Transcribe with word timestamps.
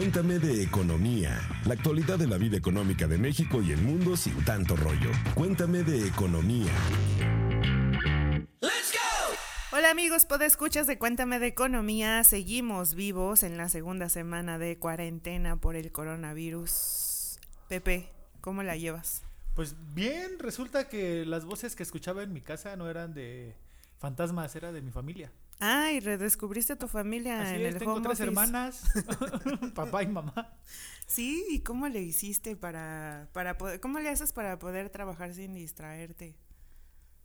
Cuéntame 0.00 0.38
de 0.38 0.62
economía, 0.62 1.38
la 1.66 1.74
actualidad 1.74 2.18
de 2.18 2.26
la 2.26 2.38
vida 2.38 2.56
económica 2.56 3.06
de 3.06 3.18
México 3.18 3.60
y 3.60 3.72
el 3.72 3.82
mundo 3.82 4.16
sin 4.16 4.42
tanto 4.46 4.74
rollo. 4.74 5.10
Cuéntame 5.34 5.82
de 5.82 6.08
economía. 6.08 6.72
Hola 9.72 9.90
amigos, 9.90 10.26
escuchas 10.40 10.86
de 10.86 10.96
Cuéntame 10.96 11.38
de 11.38 11.48
Economía. 11.48 12.24
Seguimos 12.24 12.94
vivos 12.94 13.42
en 13.42 13.58
la 13.58 13.68
segunda 13.68 14.08
semana 14.08 14.56
de 14.56 14.78
cuarentena 14.78 15.56
por 15.56 15.76
el 15.76 15.92
coronavirus. 15.92 17.38
Pepe, 17.68 18.08
¿cómo 18.40 18.62
la 18.62 18.76
llevas? 18.76 19.22
Pues 19.54 19.76
bien, 19.92 20.38
resulta 20.38 20.88
que 20.88 21.26
las 21.26 21.44
voces 21.44 21.76
que 21.76 21.82
escuchaba 21.82 22.22
en 22.22 22.32
mi 22.32 22.40
casa 22.40 22.74
no 22.74 22.88
eran 22.88 23.12
de 23.12 23.54
fantasmas, 23.98 24.56
era 24.56 24.72
de 24.72 24.80
mi 24.80 24.92
familia. 24.92 25.30
Ay, 25.60 26.00
redescubriste 26.00 26.72
a 26.72 26.76
tu 26.76 26.88
familia 26.88 27.54
en 27.54 27.60
el 27.60 27.78
tengo 27.78 28.00
tres 28.00 28.18
hermanas, 28.20 28.82
papá 29.74 30.02
y 30.02 30.06
mamá. 30.06 30.56
Sí, 31.06 31.44
¿y 31.50 31.60
cómo 31.60 31.86
le 31.88 32.00
hiciste 32.00 32.56
para, 32.56 33.28
para 33.32 33.58
poder, 33.58 33.78
cómo 33.78 33.98
le 33.98 34.08
haces 34.08 34.32
para 34.32 34.58
poder 34.58 34.88
trabajar 34.88 35.34
sin 35.34 35.52
distraerte? 35.52 36.34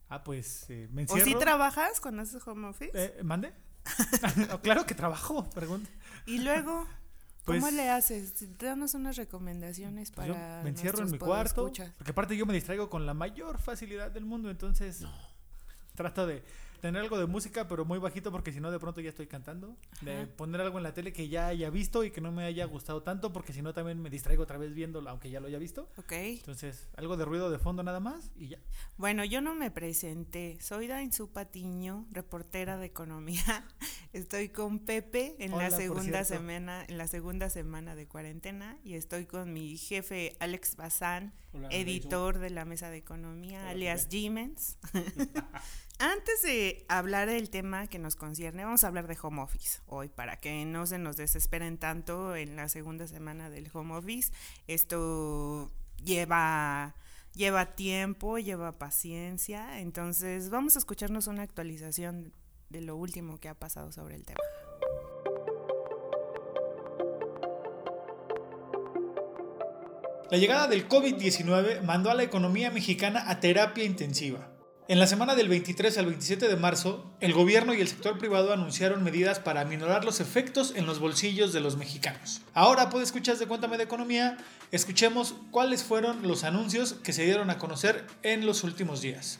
Ah, 0.10 0.24
pues 0.24 0.66
eh, 0.70 0.90
me 0.92 1.04
encierro. 1.04 1.22
¿O 1.22 1.26
sí 1.26 1.36
trabajas 1.40 2.02
cuando 2.02 2.24
haces 2.24 2.46
home 2.46 2.68
office? 2.68 2.92
Eh, 2.94 3.24
¿Mande? 3.24 3.54
claro 4.62 4.86
que 4.86 4.96
trabajo, 4.96 5.50
pregunta. 5.52 5.90
Y 6.26 6.40
luego, 6.40 6.86
¿cómo 7.46 7.62
pues 7.62 7.74
le 7.74 7.90
haces? 7.90 8.58
Danos 8.58 8.96
unas 8.96 9.16
recomendaciones 9.16 10.12
pues 10.12 10.28
para. 10.28 10.62
me 10.62 10.72
encierro 10.72 11.04
en 11.04 11.12
mi 11.12 11.20
cuarto. 11.20 11.72
Porque 11.98 12.12
aparte 12.12 12.36
yo 12.36 12.46
me 12.46 12.54
distraigo 12.54 12.90
con 12.90 13.06
la 13.06 13.14
mayor 13.14 13.60
facilidad 13.60 14.12
del 14.12 14.26
mundo, 14.26 14.50
entonces 14.50 15.06
trato 15.96 16.28
de 16.28 16.44
tener 16.86 17.02
algo 17.02 17.18
de 17.18 17.26
música, 17.26 17.68
pero 17.68 17.84
muy 17.84 17.98
bajito 17.98 18.32
porque 18.32 18.52
si 18.52 18.60
no 18.60 18.70
de 18.70 18.80
pronto 18.80 19.02
ya 19.02 19.10
estoy 19.10 19.26
cantando. 19.26 19.76
De 20.02 20.28
poner 20.28 20.62
algo 20.62 20.78
en 20.78 20.84
la 20.84 20.94
tele 20.94 21.12
que 21.12 21.28
ya 21.28 21.48
haya 21.48 21.72
visto 21.72 22.04
y 22.04 22.12
que 22.12 22.22
no 22.22 22.32
me 22.32 22.44
haya 22.44 22.64
gustado 22.66 23.02
tanto 23.02 23.34
porque 23.34 23.54
si 23.54 23.64
no 23.64 23.74
también 23.74 24.00
me 24.00 24.12
distraigo 24.12 24.44
otra 24.44 24.60
vez 24.60 24.72
viéndolo, 24.76 25.10
aunque 25.10 25.32
ya 25.32 25.40
lo 25.40 25.48
haya 25.48 25.58
visto. 25.58 25.90
Ok. 25.98 26.12
Entonces, 26.12 26.88
algo 26.96 27.18
de 27.18 27.26
ruido 27.26 27.50
de 27.50 27.58
fondo 27.58 27.82
nada 27.82 28.00
más 28.00 28.32
y 28.36 28.50
ya. 28.50 28.60
Bueno, 28.98 29.26
yo 29.26 29.42
no 29.42 29.56
me 29.56 29.72
presenté. 29.72 30.60
Soy 30.62 30.86
Dainzu 30.86 31.32
Patiño, 31.32 32.06
reportera 32.12 32.78
de 32.78 32.86
economía. 32.86 33.66
Estoy 34.14 34.50
con 34.50 34.78
Pepe 34.78 35.36
en 35.40 35.58
la 35.58 35.72
segunda 35.72 36.24
semana, 36.24 36.86
en 36.88 37.00
la 37.00 37.08
segunda 37.08 37.50
semana 37.50 37.96
de 37.96 38.08
cuarentena 38.08 38.78
y 38.84 38.94
estoy 38.94 39.26
con 39.26 39.52
mi 39.52 39.76
jefe 39.76 40.38
Alex 40.40 40.76
Bazán, 40.76 41.34
editor 41.72 42.38
de 42.38 42.52
la 42.52 42.64
mesa 42.64 42.90
de 42.92 42.98
economía, 42.98 43.70
alias 43.70 44.08
Jimens. 44.10 44.78
Antes 45.98 46.42
de 46.42 46.86
hablar 46.90 47.30
del 47.30 47.50
tema 47.50 47.88
que 47.88 48.00
nos 48.00 48.18
concierne, 48.18 48.66
vamos 48.66 48.84
a 48.84 48.88
hablar 48.88 49.08
de 49.08 49.18
home 49.22 49.42
office 49.42 49.80
hoy 49.86 50.10
para 50.10 50.38
que 50.38 50.66
no 50.66 50.86
se 50.86 50.98
nos 50.98 51.16
desesperen 51.16 51.78
tanto 51.78 52.36
en 52.36 52.58
la 52.58 52.68
segunda 52.68 53.08
semana 53.08 53.50
del 53.50 53.70
home 53.72 53.96
office. 53.96 54.34
Esto 54.68 55.72
lleva 56.04 56.96
lleva 57.34 57.76
tiempo, 57.76 58.40
lleva 58.40 58.72
paciencia, 58.74 59.80
entonces 59.80 60.50
vamos 60.50 60.76
a 60.76 60.80
escucharnos 60.80 61.28
una 61.28 61.44
actualización 61.44 62.34
de 62.70 62.82
lo 62.82 62.96
último 62.96 63.40
que 63.40 63.50
ha 63.50 63.54
pasado 63.54 63.92
sobre 63.92 64.16
el 64.16 64.26
tema. 64.26 64.40
La 70.32 70.38
llegada 70.38 70.68
del 70.68 70.90
COVID-19 70.90 71.84
mandó 71.84 72.10
a 72.10 72.16
la 72.16 72.24
economía 72.24 72.72
mexicana 72.72 73.30
a 73.30 73.40
terapia 73.40 73.84
intensiva. 73.84 74.55
En 74.88 75.00
la 75.00 75.08
semana 75.08 75.34
del 75.34 75.50
23 75.50 75.98
al 75.98 76.06
27 76.06 76.48
de 76.48 76.56
marzo, 76.58 77.12
el 77.20 77.34
gobierno 77.34 77.74
y 77.74 77.82
el 77.82 77.88
sector 77.88 78.20
privado 78.20 78.54
anunciaron 78.54 79.04
medidas 79.04 79.40
para 79.40 79.62
aminorar 79.62 80.06
los 80.06 80.20
efectos 80.20 80.74
en 80.76 80.86
los 80.86 81.00
bolsillos 81.00 81.54
de 81.54 81.60
los 81.60 81.76
mexicanos. 81.76 82.42
Ahora, 82.54 82.92
pues 82.92 83.06
escuchas 83.06 83.40
de 83.40 83.48
Cuéntame 83.48 83.78
de 83.78 83.86
Economía, 83.86 84.38
escuchemos 84.72 85.34
cuáles 85.50 85.84
fueron 85.84 86.28
los 86.28 86.44
anuncios 86.44 86.94
que 86.94 87.14
se 87.14 87.26
dieron 87.26 87.50
a 87.50 87.58
conocer 87.58 88.06
en 88.22 88.46
los 88.46 88.64
últimos 88.64 89.02
días. 89.02 89.40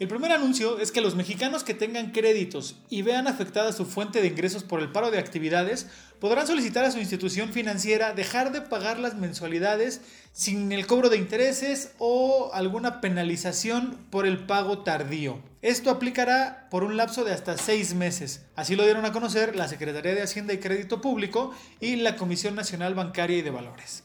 El 0.00 0.08
primer 0.08 0.32
anuncio 0.32 0.80
es 0.80 0.90
que 0.90 1.00
los 1.00 1.14
mexicanos 1.14 1.62
que 1.62 1.72
tengan 1.72 2.10
créditos 2.10 2.74
y 2.90 3.02
vean 3.02 3.28
afectada 3.28 3.72
su 3.72 3.86
fuente 3.86 4.20
de 4.20 4.26
ingresos 4.26 4.64
por 4.64 4.80
el 4.80 4.90
paro 4.90 5.12
de 5.12 5.18
actividades 5.18 5.86
podrán 6.18 6.48
solicitar 6.48 6.84
a 6.84 6.90
su 6.90 6.98
institución 6.98 7.52
financiera 7.52 8.12
dejar 8.12 8.50
de 8.50 8.60
pagar 8.60 8.98
las 8.98 9.14
mensualidades 9.14 10.00
sin 10.32 10.72
el 10.72 10.88
cobro 10.88 11.10
de 11.10 11.16
intereses 11.16 11.92
o 11.98 12.50
alguna 12.54 13.00
penalización 13.00 13.96
por 14.10 14.26
el 14.26 14.46
pago 14.46 14.78
tardío. 14.78 15.38
Esto 15.62 15.90
aplicará 15.90 16.66
por 16.72 16.82
un 16.82 16.96
lapso 16.96 17.22
de 17.22 17.32
hasta 17.32 17.56
seis 17.56 17.94
meses. 17.94 18.46
Así 18.56 18.74
lo 18.74 18.82
dieron 18.82 19.04
a 19.04 19.12
conocer 19.12 19.54
la 19.54 19.68
Secretaría 19.68 20.16
de 20.16 20.22
Hacienda 20.22 20.52
y 20.52 20.58
Crédito 20.58 21.00
Público 21.00 21.52
y 21.80 21.94
la 21.94 22.16
Comisión 22.16 22.56
Nacional 22.56 22.96
Bancaria 22.96 23.38
y 23.38 23.42
de 23.42 23.50
Valores. 23.50 24.02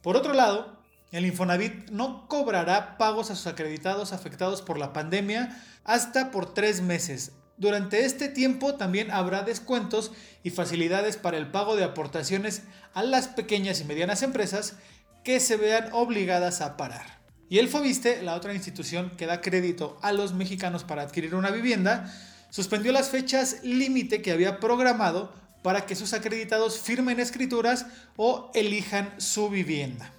Por 0.00 0.16
otro 0.16 0.32
lado, 0.32 0.81
el 1.12 1.26
Infonavit 1.26 1.90
no 1.90 2.26
cobrará 2.26 2.96
pagos 2.96 3.30
a 3.30 3.36
sus 3.36 3.46
acreditados 3.46 4.12
afectados 4.12 4.62
por 4.62 4.78
la 4.78 4.94
pandemia 4.94 5.62
hasta 5.84 6.30
por 6.30 6.54
tres 6.54 6.80
meses. 6.80 7.32
Durante 7.58 8.06
este 8.06 8.28
tiempo 8.28 8.74
también 8.74 9.10
habrá 9.10 9.42
descuentos 9.42 10.10
y 10.42 10.50
facilidades 10.50 11.18
para 11.18 11.36
el 11.36 11.50
pago 11.50 11.76
de 11.76 11.84
aportaciones 11.84 12.62
a 12.94 13.02
las 13.02 13.28
pequeñas 13.28 13.80
y 13.80 13.84
medianas 13.84 14.22
empresas 14.22 14.76
que 15.22 15.38
se 15.38 15.58
vean 15.58 15.90
obligadas 15.92 16.62
a 16.62 16.78
parar. 16.78 17.20
Y 17.50 17.58
el 17.58 17.68
Fobiste, 17.68 18.22
la 18.22 18.34
otra 18.34 18.54
institución 18.54 19.10
que 19.10 19.26
da 19.26 19.42
crédito 19.42 19.98
a 20.00 20.12
los 20.12 20.32
mexicanos 20.32 20.82
para 20.82 21.02
adquirir 21.02 21.34
una 21.34 21.50
vivienda, 21.50 22.10
suspendió 22.48 22.90
las 22.90 23.10
fechas 23.10 23.58
límite 23.62 24.22
que 24.22 24.32
había 24.32 24.58
programado 24.58 25.34
para 25.62 25.84
que 25.84 25.94
sus 25.94 26.14
acreditados 26.14 26.78
firmen 26.78 27.20
escrituras 27.20 27.84
o 28.16 28.50
elijan 28.54 29.14
su 29.18 29.50
vivienda. 29.50 30.10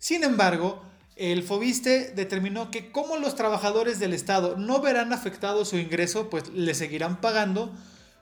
Sin 0.00 0.24
embargo, 0.24 0.82
el 1.16 1.42
Fobiste 1.42 2.12
determinó 2.16 2.70
que 2.70 2.90
como 2.90 3.18
los 3.18 3.34
trabajadores 3.34 3.98
del 3.98 4.14
Estado 4.14 4.56
no 4.56 4.80
verán 4.80 5.12
afectado 5.12 5.66
su 5.66 5.76
ingreso, 5.76 6.30
pues 6.30 6.48
le 6.48 6.74
seguirán 6.74 7.20
pagando, 7.20 7.70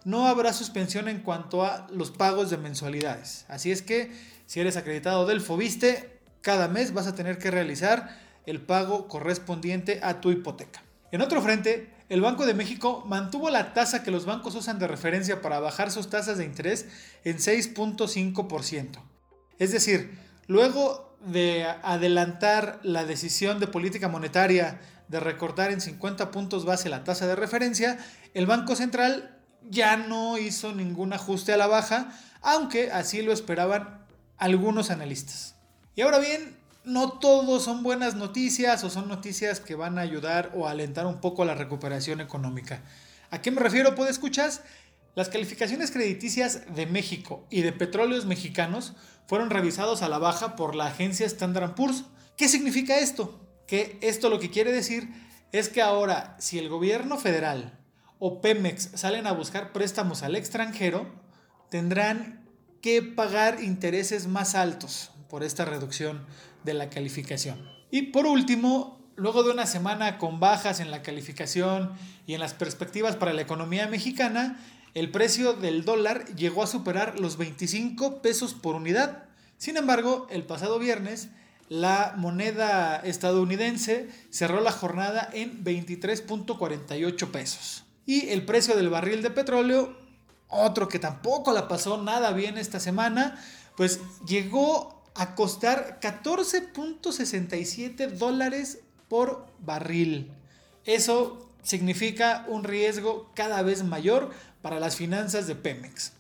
no 0.05 0.27
habrá 0.27 0.53
suspensión 0.53 1.07
en 1.07 1.21
cuanto 1.21 1.65
a 1.65 1.87
los 1.93 2.11
pagos 2.11 2.51
de 2.51 2.57
mensualidades. 2.57 3.45
Así 3.47 3.71
es 3.71 3.83
que 3.83 4.11
si 4.47 4.59
eres 4.59 4.77
acreditado 4.77 5.25
del 5.25 5.41
Fobiste, 5.41 6.19
cada 6.41 6.67
mes 6.67 6.93
vas 6.93 7.07
a 7.07 7.15
tener 7.15 7.39
que 7.39 7.53
realizar 7.53 8.19
el 8.45 8.61
pago 8.61 9.07
correspondiente 9.07 10.01
a 10.03 10.21
tu 10.21 10.33
hipoteca. 10.33 10.83
En 11.13 11.21
otro 11.21 11.41
frente, 11.41 11.95
el 12.09 12.23
Banco 12.23 12.45
de 12.45 12.55
México 12.55 13.05
mantuvo 13.07 13.51
la 13.51 13.73
tasa 13.73 14.03
que 14.03 14.11
los 14.11 14.27
bancos 14.27 14.57
usan 14.57 14.81
de 14.81 14.89
referencia 14.89 15.41
para 15.41 15.61
bajar 15.61 15.93
sus 15.93 16.11
tasas 16.11 16.39
de 16.39 16.45
interés 16.45 16.87
en 17.23 17.37
6.5%. 17.37 18.99
Es 19.61 19.71
decir, 19.71 20.19
luego 20.49 21.08
de 21.25 21.67
adelantar 21.83 22.81
la 22.83 23.05
decisión 23.05 23.61
de 23.61 23.67
política 23.67 24.09
monetaria 24.09 24.81
de 25.09 25.21
recortar 25.21 25.71
en 25.71 25.81
50 25.81 26.31
puntos 26.31 26.65
base 26.65 26.89
la 26.89 27.05
tasa 27.05 27.27
de 27.27 27.35
referencia, 27.37 27.99
el 28.35 28.47
Banco 28.47 28.77
Central 28.77 29.39
ya 29.69 29.97
no 29.97 30.39
hizo 30.39 30.75
ningún 30.75 31.13
ajuste 31.13 31.53
a 31.53 31.57
la 31.57 31.67
baja, 31.67 32.13
aunque 32.43 32.93
así 32.93 33.23
lo 33.23 33.33
esperaban 33.33 34.07
algunos 34.37 34.91
analistas. 34.91 35.57
Y 35.97 36.03
ahora 36.03 36.19
bien, 36.19 36.57
no 36.85 37.13
todos 37.19 37.65
son 37.65 37.83
buenas 37.83 38.15
noticias 38.15 38.85
o 38.85 38.91
son 38.91 39.09
noticias 39.09 39.61
que 39.61 39.75
van 39.75 39.99
a 39.99 40.03
ayudar 40.03 40.53
o 40.55 40.69
alentar 40.69 41.07
un 41.07 41.21
poco 41.21 41.45
la 41.45 41.55
recuperación 41.55 42.21
económica. 42.21 42.83
¿A 43.31 43.43
qué 43.43 43.51
me 43.51 43.61
refiero? 43.61 43.95
Pues 43.95 44.11
escuchas, 44.11 44.63
las 45.19 45.31
calificaciones 45.31 45.91
crediticias 45.91 46.73
de 46.77 46.87
México 46.87 47.45
y 47.51 47.63
de 47.63 47.73
petróleos 47.73 48.25
mexicanos 48.25 48.93
fueron 49.27 49.51
revisados 49.51 50.03
a 50.03 50.09
la 50.09 50.19
baja 50.19 50.55
por 50.55 50.77
la 50.77 50.87
agencia 50.87 51.27
Standard 51.27 51.75
Poor's. 51.75 52.05
¿Qué 52.37 52.47
significa 52.47 53.01
esto? 53.01 53.41
Que 53.67 53.99
esto 54.01 54.31
lo 54.31 54.39
que 54.39 54.53
quiere 54.53 54.71
decir 54.71 55.09
es 55.51 55.71
que 55.71 55.83
ahora 55.83 56.37
si 56.39 56.61
el 56.61 56.69
gobierno 56.69 57.19
federal 57.19 57.81
o 58.21 58.41
Pemex 58.41 58.91
salen 58.95 59.27
a 59.27 59.33
buscar 59.33 59.73
préstamos 59.73 60.23
al 60.23 60.37
extranjero, 60.37 61.13
tendrán 61.69 62.49
que 62.81 63.03
pagar 63.03 63.61
intereses 63.61 64.29
más 64.29 64.55
altos 64.55 65.11
por 65.29 65.43
esta 65.43 65.65
reducción 65.65 66.27
de 66.63 66.75
la 66.75 66.91
calificación. 66.91 67.69
Y 67.91 68.03
por 68.13 68.25
último, 68.25 69.11
luego 69.17 69.43
de 69.43 69.51
una 69.51 69.67
semana 69.67 70.17
con 70.17 70.39
bajas 70.39 70.79
en 70.79 70.93
la 70.93 71.03
calificación 71.03 71.95
y 72.25 72.35
en 72.35 72.41
las 72.41 72.55
perspectivas 72.55 73.17
para 73.17 73.33
la 73.33 73.43
economía 73.43 73.89
mexicana, 73.89 74.61
el 74.99 75.11
precio 75.13 75.53
del 75.53 75.85
dólar 75.85 76.25
llegó 76.35 76.65
a 76.65 76.67
superar 76.67 77.21
los 77.21 77.37
25 77.37 78.21
pesos 78.21 78.55
por 78.55 78.75
unidad. 78.75 79.27
Sin 79.57 79.77
embargo, 79.77 80.27
el 80.31 80.45
pasado 80.45 80.81
viernes, 80.81 81.29
la 81.69 82.15
moneda 82.17 82.97
estadounidense 82.97 84.09
cerró 84.31 84.61
la 84.61 84.73
jornada 84.73 85.31
en 85.33 85.63
23.48 85.63 87.31
pesos. 87.31 87.85
Y 88.07 88.31
el 88.31 88.45
precio 88.45 88.75
del 88.75 88.89
barril 88.89 89.23
de 89.23 89.31
petróleo, 89.31 89.97
otro 90.49 90.89
que 90.89 90.99
tampoco 90.99 91.53
la 91.53 91.69
pasó 91.69 92.03
nada 92.03 92.33
bien 92.33 92.59
esta 92.59 92.81
semana, 92.81 93.41
pues 93.77 94.01
llegó 94.27 95.05
a 95.15 95.37
costar 95.37 96.01
14.67 96.01 98.11
dólares 98.13 98.81
por 99.09 99.47
barril. 99.61 100.33
Eso 100.85 101.48
significa 101.63 102.45
un 102.49 102.65
riesgo 102.65 103.31
cada 103.35 103.63
vez 103.63 103.85
mayor 103.85 104.31
para 104.63 104.81
las 104.81 104.97
finanzas 104.97 105.47
de 105.47 105.55
Pemex. 105.55 106.13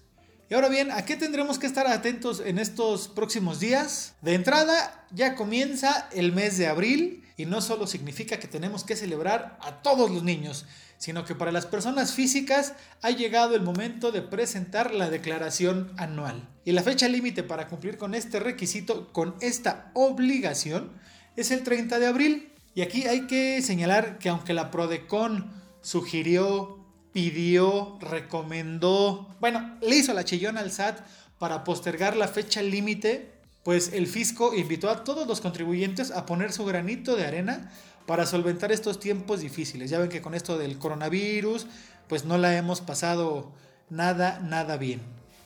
Y 0.50 0.55
ahora 0.55 0.69
bien, 0.70 0.90
¿a 0.90 1.05
qué 1.05 1.17
tendremos 1.17 1.58
que 1.58 1.67
estar 1.67 1.87
atentos 1.87 2.40
en 2.40 2.58
estos 2.58 3.08
próximos 3.08 3.61
días? 3.61 4.14
De 4.23 4.32
entrada, 4.32 5.06
ya 5.11 5.35
comienza 5.35 6.08
el 6.12 6.32
mes 6.32 6.56
de 6.56 6.69
abril 6.69 7.23
y 7.37 7.44
no 7.44 7.61
solo 7.61 7.87
significa 7.87 8.38
que 8.38 8.49
tenemos 8.49 8.82
que 8.82 8.96
celebrar 8.96 9.58
a 9.61 9.82
todos 9.82 10.11
los 10.11 10.23
niños, 10.23 10.64
sino 10.96 11.25
que 11.26 11.35
para 11.35 11.52
las 11.52 11.67
personas 11.67 12.12
físicas 12.12 12.73
ha 13.02 13.11
llegado 13.11 13.55
el 13.55 13.62
momento 13.62 14.11
de 14.11 14.23
presentar 14.23 14.94
la 14.94 15.11
declaración 15.11 15.93
anual. 15.99 16.49
Y 16.64 16.73
la 16.73 16.82
fecha 16.82 17.08
límite 17.08 17.43
para 17.43 17.69
cumplir 17.69 17.99
con 17.99 18.14
este 18.14 18.40
requisito, 18.40 19.12
con 19.12 19.37
esta 19.40 19.90
obligación, 19.94 20.93
es 21.37 21.50
el 21.50 21.62
30 21.62 21.99
de 21.99 22.06
abril. 22.06 22.52
Y 22.75 22.82
aquí 22.82 23.06
hay 23.06 23.26
que 23.26 23.61
señalar 23.62 24.19
que 24.19 24.29
aunque 24.29 24.55
la 24.55 24.70
Prodecon 24.70 25.50
sugirió 25.81 26.79
pidió, 27.12 27.99
recomendó, 28.00 29.35
bueno, 29.41 29.76
le 29.81 29.97
hizo 29.97 30.12
la 30.15 30.25
chillona 30.25 30.61
al 30.61 30.70
SAT 30.70 31.00
para 31.38 31.65
postergar 31.65 32.17
la 32.17 32.29
fecha 32.29 32.62
límite, 32.62 33.32
pues 33.65 33.93
el 33.93 34.06
fisco 34.06 34.55
invitó 34.55 34.88
a 34.91 35.05
todos 35.05 35.26
los 35.26 35.41
contribuyentes 35.41 36.11
a 36.11 36.26
poner 36.26 36.53
su 36.53 36.65
granito 36.65 37.17
de 37.17 37.26
arena 37.26 37.73
para 38.06 38.25
solventar 38.25 38.73
estos 38.73 39.00
tiempos 39.00 39.41
difíciles. 39.41 39.91
Ya 39.91 39.99
ven 39.99 40.09
que 40.09 40.23
con 40.23 40.35
esto 40.35 40.59
del 40.59 40.79
coronavirus, 40.79 41.67
pues 42.09 42.25
no 42.25 42.38
la 42.38 42.56
hemos 42.56 42.81
pasado 42.81 43.53
nada, 43.91 44.41
nada 44.41 44.76
bien. 44.76 45.00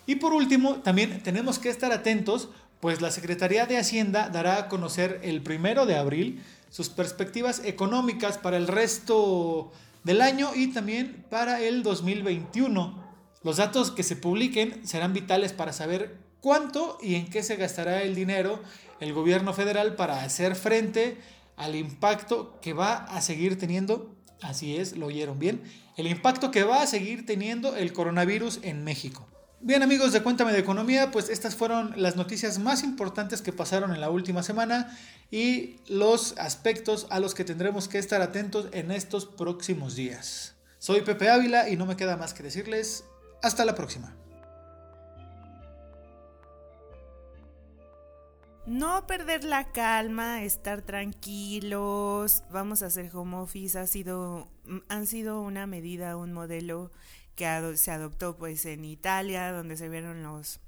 Y 0.06 0.16
por 0.16 0.32
último, 0.32 0.76
también 0.76 1.22
tenemos 1.22 1.58
que 1.58 1.70
estar 1.70 1.92
atentos, 1.92 2.50
pues 2.80 3.00
la 3.00 3.10
Secretaría 3.10 3.66
de 3.66 3.78
Hacienda 3.78 4.28
dará 4.28 4.58
a 4.58 4.68
conocer 4.68 5.20
el 5.22 5.42
primero 5.42 5.86
de 5.86 5.96
abril 5.96 6.42
sus 6.72 6.88
perspectivas 6.88 7.60
económicas 7.66 8.38
para 8.38 8.56
el 8.56 8.66
resto 8.66 9.70
del 10.04 10.22
año 10.22 10.52
y 10.54 10.68
también 10.68 11.26
para 11.28 11.60
el 11.60 11.82
2021. 11.82 13.12
Los 13.42 13.58
datos 13.58 13.90
que 13.90 14.02
se 14.02 14.16
publiquen 14.16 14.86
serán 14.86 15.12
vitales 15.12 15.52
para 15.52 15.74
saber 15.74 16.16
cuánto 16.40 16.96
y 17.02 17.16
en 17.16 17.28
qué 17.28 17.42
se 17.42 17.56
gastará 17.56 18.02
el 18.02 18.14
dinero 18.14 18.58
el 19.00 19.12
gobierno 19.12 19.52
federal 19.52 19.96
para 19.96 20.22
hacer 20.22 20.56
frente 20.56 21.18
al 21.56 21.76
impacto 21.76 22.58
que 22.62 22.72
va 22.72 23.04
a 23.04 23.20
seguir 23.20 23.58
teniendo, 23.58 24.16
así 24.40 24.76
es, 24.76 24.96
lo 24.96 25.06
oyeron 25.06 25.38
bien, 25.38 25.62
el 25.98 26.06
impacto 26.06 26.50
que 26.50 26.64
va 26.64 26.80
a 26.80 26.86
seguir 26.86 27.26
teniendo 27.26 27.76
el 27.76 27.92
coronavirus 27.92 28.60
en 28.62 28.82
México. 28.82 29.28
Bien 29.64 29.84
amigos 29.84 30.12
de 30.12 30.24
Cuéntame 30.24 30.50
de 30.50 30.58
Economía, 30.58 31.12
pues 31.12 31.28
estas 31.28 31.54
fueron 31.54 31.94
las 31.94 32.16
noticias 32.16 32.58
más 32.58 32.82
importantes 32.82 33.42
que 33.42 33.52
pasaron 33.52 33.94
en 33.94 34.00
la 34.00 34.10
última 34.10 34.42
semana 34.42 34.98
y 35.30 35.76
los 35.86 36.36
aspectos 36.36 37.06
a 37.10 37.20
los 37.20 37.32
que 37.36 37.44
tendremos 37.44 37.86
que 37.86 37.98
estar 37.98 38.22
atentos 38.22 38.66
en 38.72 38.90
estos 38.90 39.24
próximos 39.24 39.94
días. 39.94 40.56
Soy 40.80 41.02
Pepe 41.02 41.30
Ávila 41.30 41.68
y 41.68 41.76
no 41.76 41.86
me 41.86 41.94
queda 41.94 42.16
más 42.16 42.34
que 42.34 42.42
decirles 42.42 43.04
hasta 43.40 43.64
la 43.64 43.76
próxima. 43.76 44.16
No 48.66 49.06
perder 49.06 49.44
la 49.44 49.70
calma, 49.70 50.42
estar 50.42 50.82
tranquilos, 50.82 52.42
vamos 52.50 52.82
a 52.82 52.86
hacer 52.86 53.10
home 53.14 53.36
office, 53.36 53.78
ha 53.78 53.86
sido, 53.86 54.48
han 54.88 55.06
sido 55.06 55.40
una 55.40 55.68
medida, 55.68 56.16
un 56.16 56.32
modelo 56.32 56.90
que 57.34 57.76
se 57.76 57.90
adoptó 57.90 58.36
pues 58.36 58.66
en 58.66 58.84
Italia, 58.84 59.52
donde 59.52 59.76
se 59.76 59.88
vieron 59.88 60.22
los, 60.22 60.60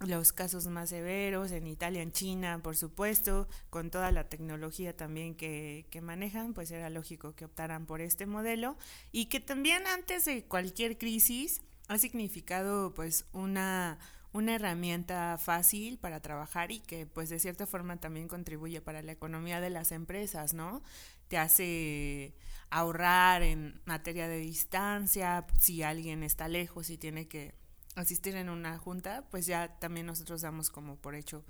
los 0.00 0.32
casos 0.32 0.66
más 0.66 0.90
severos, 0.90 1.50
en 1.52 1.66
Italia, 1.66 2.02
en 2.02 2.12
China, 2.12 2.60
por 2.62 2.76
supuesto, 2.76 3.48
con 3.70 3.90
toda 3.90 4.12
la 4.12 4.28
tecnología 4.28 4.96
también 4.96 5.34
que, 5.34 5.86
que 5.90 6.00
manejan, 6.00 6.54
pues 6.54 6.70
era 6.70 6.90
lógico 6.90 7.34
que 7.34 7.44
optaran 7.44 7.86
por 7.86 8.00
este 8.00 8.26
modelo 8.26 8.76
y 9.10 9.26
que 9.26 9.40
también 9.40 9.86
antes 9.86 10.24
de 10.24 10.44
cualquier 10.44 10.98
crisis 10.98 11.62
ha 11.88 11.98
significado 11.98 12.94
pues 12.94 13.26
una 13.32 13.98
una 14.32 14.54
herramienta 14.54 15.36
fácil 15.38 15.98
para 15.98 16.20
trabajar 16.20 16.72
y 16.72 16.80
que 16.80 17.06
pues 17.06 17.28
de 17.28 17.38
cierta 17.38 17.66
forma 17.66 17.98
también 17.98 18.28
contribuye 18.28 18.80
para 18.80 19.02
la 19.02 19.12
economía 19.12 19.60
de 19.60 19.70
las 19.70 19.92
empresas, 19.92 20.54
¿no? 20.54 20.82
Te 21.28 21.38
hace 21.38 22.34
ahorrar 22.72 23.42
en 23.42 23.80
materia 23.84 24.28
de 24.28 24.38
distancia, 24.38 25.46
si 25.60 25.82
alguien 25.82 26.22
está 26.22 26.48
lejos 26.48 26.88
y 26.88 26.96
tiene 26.96 27.28
que 27.28 27.54
asistir 27.96 28.34
en 28.34 28.48
una 28.48 28.78
junta, 28.78 29.24
pues 29.30 29.46
ya 29.46 29.78
también 29.78 30.06
nosotros 30.06 30.40
damos 30.40 30.70
como 30.70 30.96
por 30.96 31.14
hecho 31.14 31.44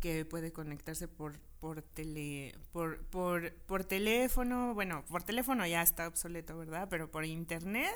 que 0.00 0.24
puede 0.24 0.52
conectarse 0.52 1.08
por 1.08 1.38
por 1.60 1.80
tele 1.80 2.54
por, 2.72 3.02
por, 3.06 3.54
por 3.66 3.84
teléfono, 3.84 4.74
bueno, 4.74 5.02
por 5.08 5.22
teléfono 5.22 5.66
ya 5.66 5.80
está 5.80 6.06
obsoleto, 6.08 6.58
¿verdad? 6.58 6.88
Pero 6.90 7.10
por 7.10 7.24
internet 7.24 7.94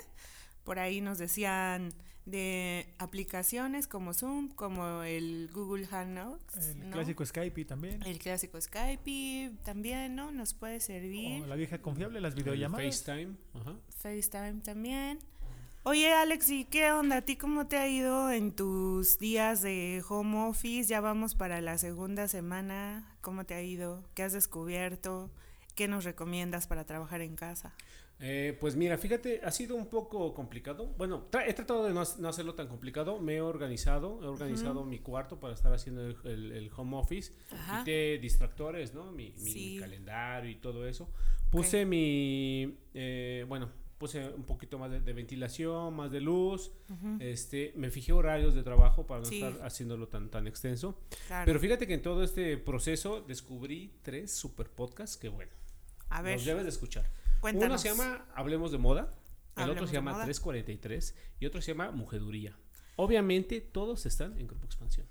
por 0.69 0.77
ahí 0.77 1.01
nos 1.01 1.17
decían 1.17 1.89
de 2.27 2.93
aplicaciones 2.99 3.87
como 3.87 4.13
Zoom, 4.13 4.49
como 4.49 5.01
el 5.01 5.49
Google 5.51 5.87
Hangouts. 5.87 6.55
El 6.57 6.91
clásico 6.91 7.25
Skype 7.25 7.65
también. 7.65 8.03
El 8.03 8.19
clásico 8.19 8.61
Skype 8.61 9.51
también, 9.65 10.13
¿no? 10.13 10.31
Nos 10.31 10.53
puede 10.53 10.79
servir. 10.79 11.41
O 11.41 11.47
la 11.47 11.55
vieja 11.55 11.81
confiable, 11.81 12.21
las 12.21 12.35
videollamadas. 12.35 12.85
FaceTime. 12.85 13.35
Ajá. 13.55 13.77
FaceTime 13.97 14.61
también. 14.61 15.17
Oye, 15.81 16.13
Alex, 16.13 16.51
¿y 16.51 16.65
qué 16.65 16.91
onda? 16.91 17.15
¿A 17.15 17.21
ti 17.23 17.35
cómo 17.35 17.65
te 17.65 17.77
ha 17.77 17.87
ido 17.87 18.29
en 18.29 18.51
tus 18.51 19.17
días 19.17 19.63
de 19.63 20.03
home 20.07 20.49
office? 20.49 20.87
Ya 20.87 21.01
vamos 21.01 21.33
para 21.33 21.61
la 21.61 21.79
segunda 21.79 22.27
semana. 22.27 23.17
¿Cómo 23.21 23.43
te 23.43 23.55
ha 23.55 23.63
ido? 23.63 24.03
¿Qué 24.13 24.21
has 24.21 24.33
descubierto? 24.33 25.31
¿Qué 25.73 25.87
nos 25.87 26.03
recomiendas 26.03 26.67
para 26.67 26.85
trabajar 26.85 27.21
en 27.21 27.35
casa? 27.35 27.73
Eh, 28.21 28.57
pues 28.59 28.75
mira, 28.75 28.97
fíjate, 28.97 29.39
ha 29.43 29.51
sido 29.51 29.75
un 29.75 29.87
poco 29.87 30.33
complicado. 30.33 30.93
Bueno, 30.97 31.27
he 31.45 31.53
tratado 31.53 31.85
de 31.85 31.93
no, 31.93 32.01
hacerlo 32.01 32.53
tan 32.53 32.67
complicado. 32.67 33.19
Me 33.19 33.35
he 33.35 33.41
organizado, 33.41 34.19
he 34.21 34.27
organizado 34.27 34.83
mi 34.83 34.99
cuarto 34.99 35.39
para 35.39 35.53
estar 35.53 35.73
haciendo 35.73 36.01
el, 36.01 36.69
home 36.75 36.97
office. 36.97 37.33
Quité 37.49 38.17
distractores, 38.19 38.93
¿no? 38.93 39.11
Mi, 39.11 39.77
calendario 39.79 40.51
y 40.51 40.55
todo 40.55 40.85
eso. 40.85 41.09
Puse 41.49 41.85
mi, 41.85 42.77
eh, 42.93 43.45
bueno, 43.47 43.69
puse 43.97 44.29
un 44.29 44.43
poquito 44.43 44.77
más 44.77 44.91
de, 44.91 45.13
ventilación, 45.13 45.95
más 45.95 46.11
de 46.11 46.19
luz. 46.19 46.71
Este, 47.19 47.71
me 47.75 47.89
fijé 47.89 48.11
horarios 48.11 48.53
de 48.53 48.63
trabajo 48.63 49.07
para 49.07 49.21
no 49.21 49.29
estar 49.29 49.65
haciéndolo 49.65 50.09
tan, 50.09 50.29
tan 50.29 50.45
extenso. 50.45 50.99
Pero 51.45 51.59
fíjate 51.59 51.87
que 51.87 51.93
en 51.93 52.01
todo 52.01 52.23
este 52.23 52.57
proceso 52.57 53.21
descubrí 53.21 53.93
tres 54.01 54.31
super 54.31 54.69
podcasts 54.69 55.15
que 55.15 55.29
bueno. 55.29 55.51
A 56.09 56.21
ver. 56.21 56.35
Los 56.35 56.45
debes 56.45 56.63
de 56.63 56.69
escuchar. 56.69 57.09
Uno 57.41 57.77
se 57.77 57.89
llama 57.89 58.25
Hablemos 58.35 58.71
de 58.71 58.77
Moda, 58.77 59.13
el 59.55 59.69
otro 59.69 59.87
se 59.87 59.93
llama 59.93 60.13
343 60.23 61.15
y 61.39 61.45
otro 61.45 61.61
se 61.61 61.71
llama 61.71 61.91
Mujeduría. 61.91 62.57
Obviamente 62.95 63.61
todos 63.61 64.05
están 64.05 64.37
en 64.37 64.47
Grupo 64.47 64.65
Expansión. 64.65 65.07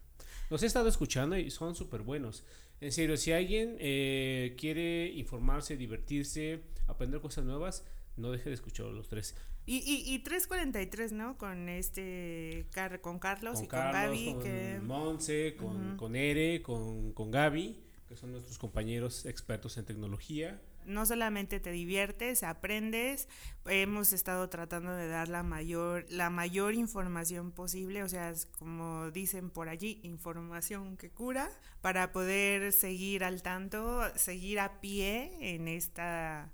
Los 0.50 0.62
he 0.62 0.66
estado 0.66 0.88
escuchando 0.88 1.37
y 1.37 1.50
son 1.50 1.75
súper 1.75 2.02
buenos. 2.02 2.44
En 2.80 2.92
serio, 2.92 3.16
si 3.16 3.32
alguien 3.32 3.76
eh, 3.80 4.54
quiere 4.58 5.08
informarse, 5.08 5.76
divertirse, 5.76 6.62
aprender 6.87 7.20
cosas 7.20 7.44
nuevas, 7.44 7.85
no 8.16 8.30
deje 8.30 8.49
de 8.49 8.54
escuchar 8.54 8.87
los 8.87 9.08
tres. 9.08 9.35
Y, 9.66 9.82
y, 10.06 10.18
343, 10.20 11.12
¿no? 11.12 11.37
Con 11.37 11.68
este, 11.68 12.66
con 13.02 13.18
Carlos 13.18 13.62
y 13.62 13.66
con 13.66 13.80
Gaby. 13.80 14.32
Con 14.32 14.42
que... 14.42 14.80
Monse, 14.82 15.56
con, 15.56 15.97
con 15.99 16.16
Ere, 16.16 16.62
con, 16.62 17.12
con 17.12 17.30
Gaby, 17.30 17.78
que 18.08 18.16
son 18.16 18.32
nuestros 18.32 18.56
compañeros 18.56 19.26
expertos 19.26 19.76
en 19.76 19.85
tecnología 19.85 20.58
no 20.88 21.07
solamente 21.07 21.61
te 21.61 21.71
diviertes, 21.71 22.42
aprendes, 22.42 23.28
hemos 23.66 24.12
estado 24.12 24.49
tratando 24.49 24.92
de 24.95 25.09
dar 25.09 25.28
la 25.28 25.42
mayor, 25.42 26.07
la 26.09 26.30
mayor 26.30 26.75
información 26.75 27.52
posible, 27.52 28.02
o 28.02 28.09
sea, 28.09 28.33
como 28.59 29.11
dicen 29.11 29.50
por 29.50 29.68
allí, 29.68 30.00
información 30.02 30.97
que 30.97 31.11
cura, 31.11 31.49
para 31.80 32.12
poder 32.12 32.73
seguir 32.73 33.23
al 33.25 33.42
tanto, 33.42 34.02
seguir 34.16 34.61
a 34.61 34.80
pie 34.80 35.54
en 35.54 35.68
esta 35.68 36.50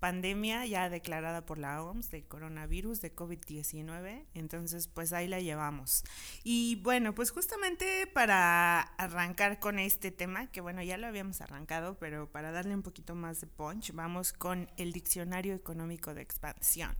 pandemia 0.00 0.66
ya 0.66 0.88
declarada 0.88 1.46
por 1.46 1.58
la 1.58 1.82
OMS 1.82 2.10
de 2.10 2.24
coronavirus, 2.24 3.00
de 3.00 3.14
COVID-19. 3.14 4.26
Entonces, 4.34 4.88
pues 4.88 5.12
ahí 5.12 5.28
la 5.28 5.40
llevamos. 5.40 6.02
Y 6.42 6.76
bueno, 6.82 7.14
pues 7.14 7.30
justamente 7.30 8.06
para 8.08 8.80
arrancar 8.80 9.60
con 9.60 9.78
este 9.78 10.10
tema, 10.10 10.48
que 10.48 10.60
bueno, 10.60 10.82
ya 10.82 10.96
lo 10.96 11.06
habíamos 11.06 11.40
arrancado, 11.40 11.98
pero 11.98 12.30
para 12.30 12.50
darle 12.50 12.74
un 12.74 12.82
poquito 12.82 13.14
más 13.14 13.40
de 13.40 13.46
punch, 13.46 13.92
vamos 13.92 14.32
con 14.32 14.70
el 14.76 14.92
Diccionario 14.92 15.54
Económico 15.54 16.14
de 16.14 16.22
Expansión. 16.22 16.96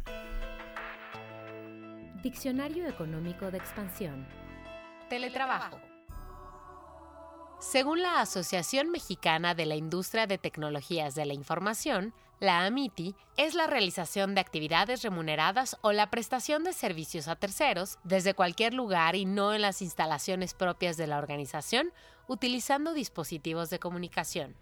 Diccionario 2.23 2.87
Económico 2.87 3.50
de 3.50 3.59
Expansión. 3.59 4.26
Teletrabajo. 5.09 5.90
Según 7.61 8.00
la 8.00 8.23
Asociación 8.23 8.90
Mexicana 8.90 9.55
de 9.55 9.67
la 9.67 9.76
Industria 9.76 10.26
de 10.26 10.38
Tecnologías 10.38 11.14
de 11.14 11.26
la 11.26 11.35
Información, 11.35 12.14
la 12.40 12.64
AMITI 12.64 13.14
es 13.37 13.55
la 13.55 13.67
realización 13.67 14.35
de 14.35 14.40
actividades 14.40 15.02
remuneradas 15.02 15.76
o 15.83 15.93
la 15.93 16.09
prestación 16.09 16.64
de 16.64 16.73
servicios 16.73 17.29
a 17.29 17.37
terceros 17.37 17.99
desde 18.02 18.33
cualquier 18.33 18.73
lugar 18.73 19.14
y 19.14 19.26
no 19.26 19.52
en 19.52 19.61
las 19.61 19.83
instalaciones 19.83 20.55
propias 20.55 20.97
de 20.97 21.07
la 21.07 21.19
organización, 21.19 21.93
utilizando 22.29 22.95
dispositivos 22.95 23.69
de 23.69 23.79
comunicación. 23.79 24.57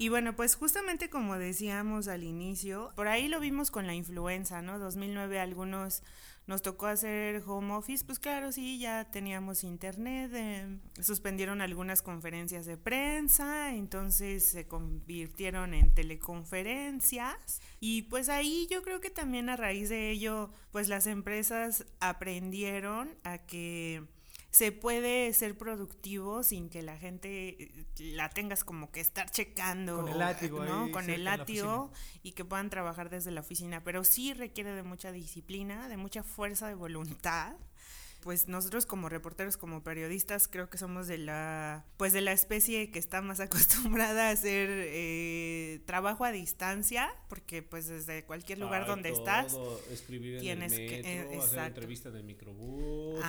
Y 0.00 0.08
bueno, 0.08 0.34
pues 0.34 0.54
justamente 0.54 1.10
como 1.10 1.36
decíamos 1.36 2.08
al 2.08 2.22
inicio, 2.22 2.90
por 2.96 3.06
ahí 3.06 3.28
lo 3.28 3.38
vimos 3.38 3.70
con 3.70 3.86
la 3.86 3.92
influenza, 3.92 4.62
¿no? 4.62 4.78
2009 4.78 5.38
algunos 5.38 6.02
nos 6.46 6.62
tocó 6.62 6.86
hacer 6.86 7.42
home 7.46 7.74
office, 7.74 8.02
pues 8.06 8.18
claro, 8.18 8.50
sí, 8.50 8.78
ya 8.78 9.10
teníamos 9.10 9.62
internet, 9.62 10.32
eh, 10.34 10.78
suspendieron 11.02 11.60
algunas 11.60 12.00
conferencias 12.00 12.64
de 12.64 12.78
prensa, 12.78 13.74
entonces 13.74 14.42
se 14.46 14.66
convirtieron 14.66 15.74
en 15.74 15.92
teleconferencias 15.92 17.60
y 17.78 18.04
pues 18.04 18.30
ahí 18.30 18.68
yo 18.70 18.82
creo 18.82 19.02
que 19.02 19.10
también 19.10 19.50
a 19.50 19.56
raíz 19.56 19.90
de 19.90 20.10
ello, 20.10 20.50
pues 20.72 20.88
las 20.88 21.06
empresas 21.06 21.84
aprendieron 22.00 23.18
a 23.22 23.36
que 23.36 24.08
se 24.50 24.72
puede 24.72 25.32
ser 25.32 25.56
productivo 25.56 26.42
sin 26.42 26.68
que 26.68 26.82
la 26.82 26.96
gente 26.96 27.62
eh, 27.62 27.86
la 27.98 28.28
tengas 28.28 28.64
como 28.64 28.90
que 28.90 29.00
estar 29.00 29.30
checando. 29.30 29.96
Con 29.96 30.08
el 30.08 30.18
látigo, 30.18 30.64
¿no? 30.64 30.90
Con 30.90 31.08
el 31.08 31.24
látigo 31.24 31.92
y 32.22 32.32
que 32.32 32.44
puedan 32.44 32.70
trabajar 32.70 33.10
desde 33.10 33.30
la 33.30 33.40
oficina. 33.40 33.82
Pero 33.84 34.04
sí 34.04 34.34
requiere 34.34 34.72
de 34.72 34.82
mucha 34.82 35.12
disciplina, 35.12 35.88
de 35.88 35.96
mucha 35.96 36.22
fuerza 36.22 36.68
de 36.68 36.74
voluntad 36.74 37.54
pues 38.20 38.48
nosotros 38.48 38.86
como 38.86 39.08
reporteros, 39.08 39.56
como 39.56 39.82
periodistas, 39.82 40.48
creo 40.48 40.68
que 40.68 40.78
somos 40.78 41.06
de 41.06 41.18
la, 41.18 41.84
pues 41.96 42.12
de 42.12 42.20
la 42.20 42.32
especie 42.32 42.90
que 42.90 42.98
está 42.98 43.22
más 43.22 43.40
acostumbrada 43.40 44.28
a 44.28 44.30
hacer 44.32 44.68
eh, 44.70 45.80
trabajo 45.86 46.24
a 46.24 46.32
distancia, 46.32 47.10
porque 47.28 47.62
pues 47.62 47.86
desde 47.86 48.24
cualquier 48.24 48.58
lugar 48.58 48.86
donde 48.86 49.10
estás, 49.10 49.56
escribir 49.90 50.40
tienes 50.40 50.72
en 50.72 50.80
el 50.80 50.90
metro, 50.90 51.30
que, 51.30 51.34
eh, 51.34 51.38
hacer 51.38 51.58
entrevista 51.60 52.08
en 52.10 52.16
el 52.16 52.24
microbús, 52.24 53.24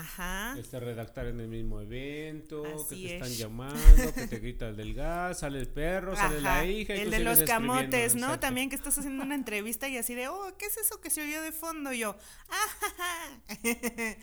Este, 0.58 0.80
redactar 0.80 1.28
en 1.28 1.40
el 1.40 1.48
mismo 1.48 1.80
evento, 1.82 2.64
que 2.90 2.96
te 2.96 3.14
están 3.16 3.32
llamando, 3.32 4.14
que 4.14 4.28
te 4.28 4.40
grita 4.40 4.70
el 4.70 4.76
del 4.76 4.94
gas, 4.94 5.40
sale 5.40 5.60
el 5.60 5.68
perro, 5.68 6.16
sale 6.16 6.42
la 6.42 6.66
hija. 6.66 6.94
el 6.94 7.12
de 7.12 7.20
los 7.20 7.44
camotes, 7.44 8.16
¿no? 8.16 8.40
También 8.40 8.70
que 8.70 8.76
estás 8.76 8.98
haciendo 8.98 9.24
una 9.24 9.36
entrevista 9.36 9.88
y 9.88 9.98
así 9.98 10.16
de, 10.16 10.28
oh, 10.28 10.54
¿qué 10.58 10.66
es 10.66 10.78
eso 10.78 11.00
que 11.00 11.10
se 11.10 11.22
oyó 11.24 11.42
de 11.42 11.52
fondo? 11.52 11.92
yo, 12.02 12.16
ah, 12.50 13.40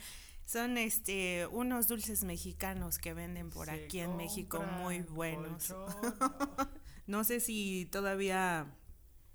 Son 0.49 0.78
este 0.78 1.47
unos 1.49 1.88
dulces 1.88 2.25
mexicanos 2.25 2.97
que 2.97 3.12
venden 3.12 3.50
por 3.50 3.69
aquí 3.69 4.00
en 4.00 4.17
México 4.17 4.64
muy 4.81 5.00
buenos. 5.00 5.75
no 7.07 7.23
sé 7.23 7.40
si 7.40 7.87
todavía 7.93 8.67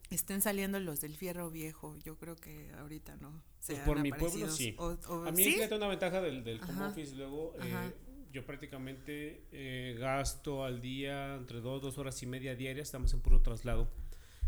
estén 0.10 0.41
saliendo 0.41 0.79
los 0.79 1.01
del 1.01 1.15
fierro 1.15 1.51
viejo. 1.51 1.96
Yo 2.00 2.17
creo 2.17 2.36
que 2.36 2.72
ahorita 2.79 3.15
no. 3.17 3.43
Pues 3.63 3.77
por 3.82 4.00
mi 4.01 4.12
pueblo 4.12 4.50
sí. 4.50 4.75
a 4.79 5.32
mí 5.32 5.43
¿sí? 5.43 5.60
una 5.72 5.88
ventaja 5.88 6.20
del, 6.20 6.43
del 6.43 6.60
home 6.63 6.86
office 6.88 7.15
luego. 7.15 7.53
Eh, 7.62 7.93
yo 8.32 8.43
prácticamente 8.43 9.46
eh, 9.51 9.96
gasto 10.00 10.65
al 10.65 10.82
día 10.82 11.36
entre 11.36 11.62
dos, 11.62 11.84
dos 11.84 12.00
horas 12.00 12.24
y 12.24 12.25
media 12.25 12.55
diarias. 12.55 12.88
Estamos 12.88 13.13
en 13.13 13.20
puro 13.20 13.39
traslado. 13.39 13.88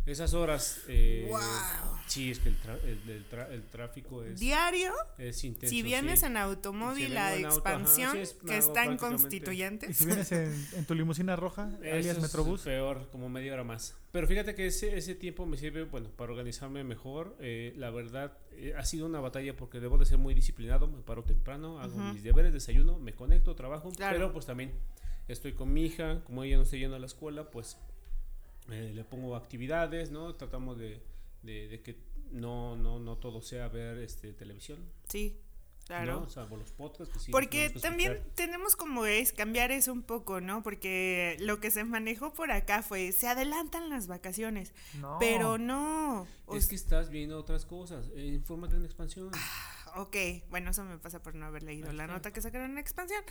Esas 0.06 0.34
horas. 0.34 0.82
Eh, 0.88 1.30
Sí, 2.08 2.30
es 2.30 2.40
que 2.40 2.50
el, 2.50 3.26
el, 3.52 3.64
tráfico 3.64 4.24
es. 4.24 4.40
¿Diario? 4.40 4.94
Es 5.18 5.44
intenso. 5.44 5.74
Si 5.74 5.82
vienes 5.82 6.22
en 6.24 6.38
automóvil, 6.38 7.14
la 7.14 7.36
expansión 7.36 8.18
que 8.46 8.58
está 8.58 8.86
en 8.86 8.98
Constituyentes. 8.98 9.90
¿Y 9.90 9.94
si 9.94 10.06
vienes 10.06 10.32
en, 10.32 10.86
tu 10.86 10.94
limusina 10.94 11.36
roja, 11.36 11.72
alias 11.82 12.20
Metrobús? 12.20 12.62
Es 12.62 12.66
peor, 12.66 13.10
como 13.12 13.28
media 13.30 13.54
hora 13.54 13.64
más. 13.64 13.96
Pero 14.12 14.28
fíjate 14.28 14.56
que 14.56 14.68
ese, 14.68 14.96
ese 14.98 15.16
tiempo 15.16 15.46
me 15.46 15.58
sirve, 15.58 15.84
bueno, 15.84 16.10
para 16.10 16.32
organizarme 16.32 16.84
mejor. 16.84 17.36
Eh, 17.40 17.74
la 17.76 17.90
verdad, 17.90 18.38
eh, 18.52 18.74
ha 18.78 18.86
sido 18.86 19.08
una 19.08 19.20
batalla 19.20 19.56
porque 19.56 19.80
debo 19.80 19.98
de 19.98 20.06
ser 20.06 20.20
muy 20.20 20.34
disciplinado. 20.34 20.88
Me 20.88 21.02
paro 21.02 21.24
temprano, 21.24 21.80
hago 21.80 21.98
mis 22.14 22.24
deberes, 22.24 22.54
desayuno, 22.54 23.00
me 23.00 23.14
conecto, 23.14 23.56
trabajo. 23.56 23.92
Pero 23.98 24.32
pues 24.32 24.46
también 24.46 24.74
estoy 25.28 25.54
con 25.54 25.74
mi 25.74 25.86
hija, 25.86 26.22
como 26.24 26.44
ella 26.44 26.58
no 26.58 26.64
está 26.64 26.78
yendo 26.78 26.96
a 26.96 27.00
la 27.00 27.08
escuela, 27.08 27.50
pues 27.50 27.78
eh, 28.70 28.92
le 28.94 29.04
pongo 29.04 29.36
actividades, 29.36 30.12
¿no? 30.12 30.36
Tratamos 30.36 30.78
de, 30.78 31.02
de, 31.44 31.82
que 31.84 31.98
no, 32.32 32.76
no, 32.76 33.00
no 33.00 33.18
todo 33.18 33.42
sea 33.42 33.68
ver 33.68 34.00
este 34.00 34.34
televisión. 34.34 34.80
Sí, 35.08 35.38
claro. 35.86 36.28
Salvo 36.30 36.58
los 36.58 36.72
podcasts. 36.72 37.28
Porque 37.32 37.70
también 37.70 38.22
tenemos 38.36 38.76
como 38.76 39.06
es 39.06 39.32
cambiar 39.32 39.72
eso 39.72 39.94
un 39.94 40.02
poco, 40.04 40.42
¿no? 40.42 40.64
Porque 40.64 41.38
lo 41.40 41.60
que 41.60 41.72
se 41.72 41.84
manejó 41.84 42.34
por 42.34 42.52
acá 42.52 42.82
fue, 42.82 43.12
se 43.12 43.28
adelantan 43.28 43.90
las 43.90 44.08
vacaciones, 44.08 44.74
pero 45.20 45.58
no. 45.58 46.28
Es 46.54 46.68
que 46.68 46.76
estás 46.76 47.10
viendo 47.10 47.40
otras 47.40 47.66
cosas, 47.66 48.10
eh, 48.16 48.26
infórmate 48.28 48.76
en 48.76 48.86
expansión. 48.86 49.30
Ah, 49.34 49.65
ok, 49.96 50.16
bueno, 50.50 50.72
eso 50.72 50.84
me 50.84 50.98
pasa 50.98 51.22
por 51.24 51.36
no 51.36 51.46
haber 51.46 51.64
leído 51.64 51.92
la 51.94 52.08
nota 52.08 52.32
que 52.32 52.42
sacaron 52.42 52.72
en 52.72 52.78
expansión. 52.78 53.24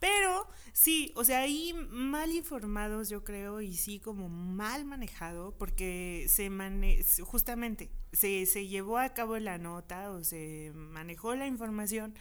Pero 0.00 0.48
sí, 0.72 1.12
o 1.16 1.24
sea, 1.24 1.40
ahí 1.40 1.74
mal 1.90 2.30
informados, 2.32 3.08
yo 3.08 3.24
creo, 3.24 3.60
y 3.60 3.74
sí 3.74 4.00
como 4.00 4.28
mal 4.28 4.84
manejado, 4.84 5.56
porque 5.58 6.26
se 6.28 6.50
mane 6.50 7.04
justamente 7.22 7.90
se, 8.12 8.46
se 8.46 8.66
llevó 8.66 8.98
a 8.98 9.10
cabo 9.10 9.38
la 9.38 9.58
nota 9.58 10.10
o 10.10 10.24
se 10.24 10.72
manejó 10.74 11.34
la 11.34 11.46
información 11.46 12.14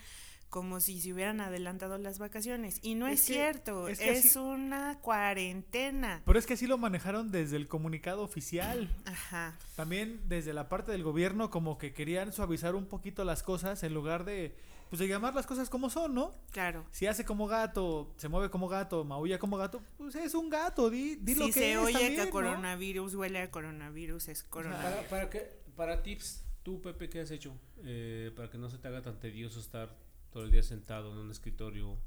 como 0.56 0.80
si 0.80 1.02
se 1.02 1.12
hubieran 1.12 1.42
adelantado 1.42 1.98
las 1.98 2.18
vacaciones. 2.18 2.80
Y 2.82 2.96
no 2.96 3.08
es, 3.08 3.20
cierto, 3.20 3.90
es, 3.90 4.38
una 4.38 4.98
cuarentena. 5.02 6.22
Pero 6.26 6.40
es 6.40 6.46
que 6.46 6.54
así 6.54 6.66
lo 6.66 6.78
manejaron 6.78 7.30
desde 7.30 7.58
el 7.58 7.68
comunicado 7.68 8.24
oficial. 8.24 8.88
Ajá. 9.04 9.58
También 9.76 10.22
desde 10.30 10.54
la 10.54 10.70
parte 10.70 10.94
del 10.94 11.04
gobierno 11.04 11.50
como 11.50 11.78
que 11.78 11.94
querían 11.94 12.32
suavizar 12.32 12.74
un 12.74 12.86
poquito 12.86 13.26
las 13.26 13.44
cosas 13.44 13.84
en 13.84 13.94
lugar 13.94 14.24
de 14.24 14.56
pues 14.90 15.02
de 15.02 15.10
llamar 15.10 15.36
las 15.36 15.46
cosas 15.46 15.70
como 15.70 15.90
son, 15.90 16.16
¿no? 16.16 16.32
Claro. 16.52 16.86
Si 16.90 17.06
hace 17.06 17.26
como 17.26 17.48
gato, 17.48 18.14
se 18.16 18.30
mueve 18.30 18.50
como 18.50 18.70
gato, 18.70 19.04
maulla 19.04 19.38
como 19.38 19.58
gato, 19.58 19.82
pues 19.98 20.16
es 20.16 20.36
un 20.36 20.50
gato, 20.50 20.90
di, 20.90 21.18
di 21.18 21.36
lo 21.36 21.48
que 21.48 21.52
se 21.52 21.78
oye 21.78 22.16
que 22.16 22.30
coronavirus 22.30 23.14
huele 23.16 23.42
a 23.42 23.52
coronavirus, 23.52 24.30
es 24.30 24.44
coronavirus. 24.44 25.04
Para, 25.10 25.30
para, 25.30 25.50
para 25.76 26.02
tips, 26.02 26.46
tú 26.64 26.82
Pepe, 26.82 27.10
¿qué 27.10 27.20
has 27.20 27.32
hecho? 27.32 27.60
Eh, 27.84 28.32
para 28.38 28.50
que 28.50 28.58
no 28.58 28.70
se 28.70 28.78
te 28.78 28.88
haga 28.88 29.02
tan 29.02 29.20
tedioso 29.20 29.60
estar 29.60 30.06
todo 30.36 30.44
el 30.44 30.51
día 30.51 30.63
sentado 30.63 31.13
en 31.13 31.20
un 31.20 31.32
escritorio. 31.32 31.98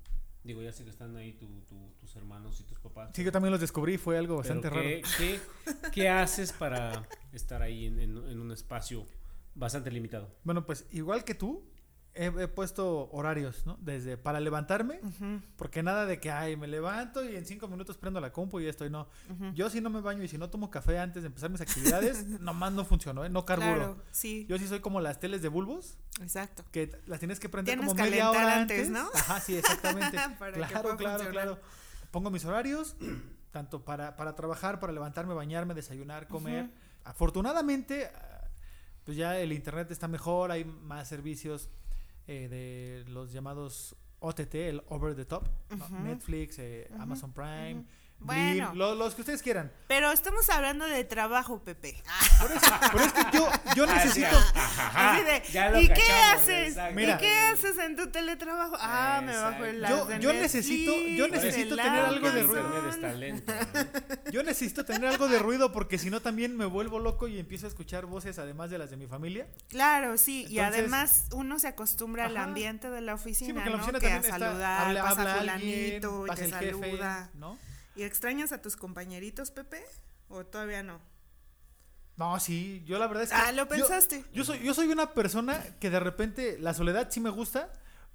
Digo, 0.44 0.60
ya 0.60 0.70
sé 0.70 0.84
que 0.84 0.90
están 0.90 1.16
ahí 1.16 1.32
tus 1.32 2.14
hermanos 2.14 2.60
y 2.60 2.64
tus 2.64 2.78
papás. 2.78 3.10
Sí, 3.14 3.24
yo 3.24 3.32
también 3.32 3.52
los 3.52 3.60
descubrí, 3.60 3.96
fue 3.96 4.18
algo 4.18 4.36
bastante 4.36 4.68
raro. 4.68 4.82
¿qué, 5.16 5.40
qué, 5.94 6.10
haces 6.10 6.52
para 6.52 7.08
estar 7.32 7.62
ahí 7.62 7.86
en, 7.86 7.98
en 7.98 8.38
un 8.38 8.52
espacio 8.52 9.06
bastante 9.54 9.90
limitado? 9.90 10.30
Bueno, 10.44 10.66
pues 10.66 10.84
igual 10.90 11.24
que 11.24 11.34
tú, 11.34 11.64
he, 12.14 12.48
puesto 12.48 13.08
horarios, 13.12 13.64
¿no? 13.64 13.78
Desde 13.80 14.16
para 14.16 14.40
levantarme, 14.40 15.00
porque 15.56 15.82
nada 15.82 16.04
de 16.06 16.20
que, 16.20 16.30
ay, 16.30 16.56
me 16.56 16.66
levanto 16.66 17.24
y 17.24 17.36
en 17.36 17.46
cinco 17.46 17.68
minutos 17.68 17.96
prendo 17.96 18.20
la 18.20 18.32
compu 18.32 18.60
y 18.60 18.64
ya 18.64 18.70
estoy, 18.70 18.90
no. 18.90 19.08
Yo 19.54 19.70
si 19.70 19.80
no 19.80 19.90
me 19.90 20.00
baño 20.00 20.22
y 20.22 20.28
si 20.28 20.38
no 20.38 20.50
tomo 20.50 20.70
café 20.70 20.98
antes 20.98 21.22
de 21.22 21.28
empezar 21.28 21.50
mis 21.50 21.60
actividades, 21.60 22.24
nomás 22.40 22.72
no 22.72 22.84
funcionó, 22.84 23.24
¿eh? 23.24 23.28
No 23.28 23.44
carburo. 23.44 23.74
Claro, 23.74 24.04
sí. 24.10 24.46
Yo 24.48 24.58
sí 24.58 24.66
soy 24.66 24.80
como 24.80 25.00
las 25.00 25.20
teles 25.20 25.42
de 25.42 25.48
bulbos. 25.48 25.96
Exacto. 26.20 26.64
Que 26.72 26.90
las 27.06 27.20
tienes 27.20 27.38
que 27.38 27.48
prender 27.48 27.78
como 27.78 27.94
media 27.94 28.30
hora 28.30 28.60
antes, 28.60 28.90
¿no? 28.90 29.08
Ajá, 29.14 29.40
sí, 29.40 29.56
exactamente. 29.56 30.16
claro, 30.52 30.96
claro, 30.96 31.30
claro. 31.30 31.58
Pongo 32.10 32.30
mis 32.30 32.44
horarios, 32.44 32.96
tanto 33.52 33.84
para, 33.84 34.16
para 34.16 34.34
trabajar, 34.34 34.80
para 34.80 34.92
levantarme, 34.92 35.34
bañarme, 35.34 35.74
desayunar, 35.74 36.26
comer. 36.26 36.70
Afortunadamente, 37.04 38.10
pues 39.04 39.16
ya 39.16 39.38
el 39.38 39.52
internet 39.52 39.90
está 39.90 40.08
mejor, 40.08 40.50
hay 40.50 40.64
más 40.64 41.08
servicios 41.08 41.70
eh, 42.28 42.48
de 42.48 43.10
los 43.10 43.32
llamados 43.32 43.96
OTT, 44.20 44.54
el 44.54 44.82
over 44.88 45.14
the 45.14 45.24
top, 45.24 45.48
Netflix, 46.02 46.58
eh, 46.58 46.88
Amazon 46.98 47.32
Prime, 47.32 47.84
bueno, 48.20 48.74
los 48.74 49.14
que 49.14 49.22
ustedes 49.22 49.42
quieran. 49.42 49.72
Pero 49.86 50.10
estamos 50.10 50.48
hablando 50.50 50.86
de 50.86 51.04
trabajo, 51.04 51.62
Pepe. 51.62 52.02
Por 52.40 52.50
eso, 52.50 52.70
por 52.92 53.00
es 53.02 53.12
que 53.12 53.22
yo, 53.32 53.48
yo 53.76 53.86
necesito. 53.86 54.36
¿Y 55.78 55.88
qué 55.88 56.12
haces? 56.32 56.76
¿Y 56.76 57.16
qué 57.18 57.36
haces 57.52 57.78
en 57.78 57.96
tu 57.96 58.10
teletrabajo? 58.10 58.76
Ah, 58.78 59.22
me 59.24 59.36
bajo 59.36 59.64
el 59.64 59.80
Yo, 59.86 60.18
yo 60.18 60.32
necesito, 60.32 60.92
yo 60.96 61.28
necesito 61.28 61.76
tener 61.76 62.04
algo 62.04 62.30
de 62.30 62.42
ruido. 62.42 62.90
Yo 64.32 64.42
necesito 64.42 64.84
tener 64.84 65.06
algo 65.06 65.28
de 65.28 65.38
ruido 65.38 65.72
porque 65.72 65.96
si 65.98 66.10
no 66.10 66.20
también 66.20 66.56
me 66.56 66.66
vuelvo 66.66 66.98
loco 66.98 67.28
y 67.28 67.38
empiezo 67.38 67.66
a 67.66 67.68
escuchar 67.68 68.06
voces 68.06 68.38
además 68.38 68.70
de 68.70 68.78
las 68.78 68.90
de 68.90 68.96
mi 68.96 69.06
familia. 69.06 69.46
Claro, 69.68 70.16
sí. 70.18 70.46
y 70.48 70.58
además 70.58 71.26
uno 71.32 71.58
se 71.58 71.68
acostumbra 71.68 72.26
al 72.26 72.36
ambiente 72.36 72.90
de 72.90 73.00
la 73.00 73.14
oficina, 73.14 73.48
sí, 73.48 73.52
porque 73.52 73.70
la 73.70 73.76
oficina 73.76 74.00
que 74.00 74.12
a 74.12 74.22
saludar, 74.22 74.86
habla, 74.88 75.02
pasa 75.02 75.20
habla 75.20 75.38
fulanito 75.38 76.26
y 76.26 76.30
te 76.34 76.48
saluda. 76.48 77.30
¿no? 77.34 77.58
¿Y 77.98 78.04
extrañas 78.04 78.52
a 78.52 78.62
tus 78.62 78.76
compañeritos, 78.76 79.50
Pepe? 79.50 79.84
¿O 80.28 80.46
todavía 80.46 80.84
no? 80.84 81.00
No, 82.16 82.38
sí, 82.38 82.84
yo 82.86 82.96
la 82.96 83.08
verdad 83.08 83.24
es 83.24 83.30
que. 83.30 83.34
Ah, 83.34 83.50
lo 83.50 83.66
pensaste. 83.66 84.24
Yo, 84.32 84.44
soy, 84.44 84.60
yo 84.60 84.72
soy 84.72 84.86
una 84.86 85.14
persona 85.14 85.60
que 85.80 85.90
de 85.90 85.98
repente 85.98 86.58
la 86.60 86.74
soledad 86.74 87.08
sí 87.10 87.18
me 87.18 87.30
gusta, 87.30 87.72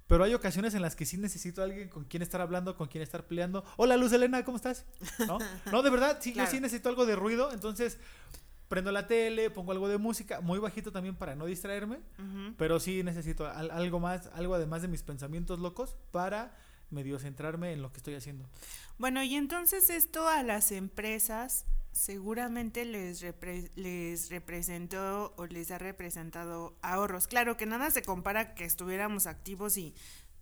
pero 0.08 0.24
hay 0.24 0.34
ocasiones 0.34 0.74
en 0.74 0.82
las 0.82 0.96
que 0.96 1.06
sí 1.06 1.18
necesito 1.18 1.60
a 1.60 1.66
alguien 1.66 1.90
con 1.90 2.06
quien 2.06 2.24
estar 2.24 2.40
hablando, 2.40 2.78
con 2.78 2.88
quien 2.88 3.02
estar 3.02 3.28
peleando. 3.28 3.66
Hola, 3.76 3.98
Luz 3.98 4.14
Elena, 4.14 4.46
¿cómo 4.46 4.56
estás? 4.56 4.86
No, 5.28 5.38
no 5.70 5.84
de 5.84 5.90
verdad, 5.90 6.18
sí, 6.22 6.32
yo 6.32 6.48
sí 6.48 6.62
necesito 6.62 6.88
algo 6.88 7.06
de 7.06 7.18
ruido, 7.18 7.52
entonces 7.52 7.98
prendo 8.70 8.90
la 8.94 9.06
tele, 9.06 9.50
pongo 9.50 9.74
algo 9.74 9.90
de 9.90 9.98
música, 9.98 10.40
muy 10.40 10.60
bajito 10.60 10.94
también 10.94 11.18
para 11.18 11.36
no 11.36 11.46
distraerme, 11.46 12.00
pero 12.58 12.80
sí 12.80 13.04
necesito 13.04 13.46
algo 13.48 14.00
más, 14.00 14.28
algo 14.34 14.56
además 14.56 14.82
de 14.82 14.88
mis 14.88 15.04
pensamientos 15.04 15.60
locos 15.60 15.98
para 16.12 16.56
medio 16.94 17.20
centrarme 17.20 17.74
en 17.74 17.82
lo 17.82 17.92
que 17.92 17.98
estoy 17.98 18.16
haciendo. 18.16 18.48
Bueno, 18.98 19.24
y 19.24 19.36
entonces 19.36 19.90
esto 19.90 20.28
a 20.28 20.44
las 20.44 20.72
empresas 20.72 21.66
seguramente 21.92 22.86
les, 22.86 23.24
les 23.76 24.30
representó 24.30 25.34
o 25.38 25.46
les 25.46 25.72
ha 25.72 25.78
representado 25.78 26.76
ahorros. 26.82 27.28
Claro 27.28 27.56
que 27.56 27.66
nada 27.66 27.92
se 27.92 28.02
compara 28.02 28.56
que 28.56 28.66
estuviéramos 28.66 29.28
activos 29.28 29.78
y 29.78 29.94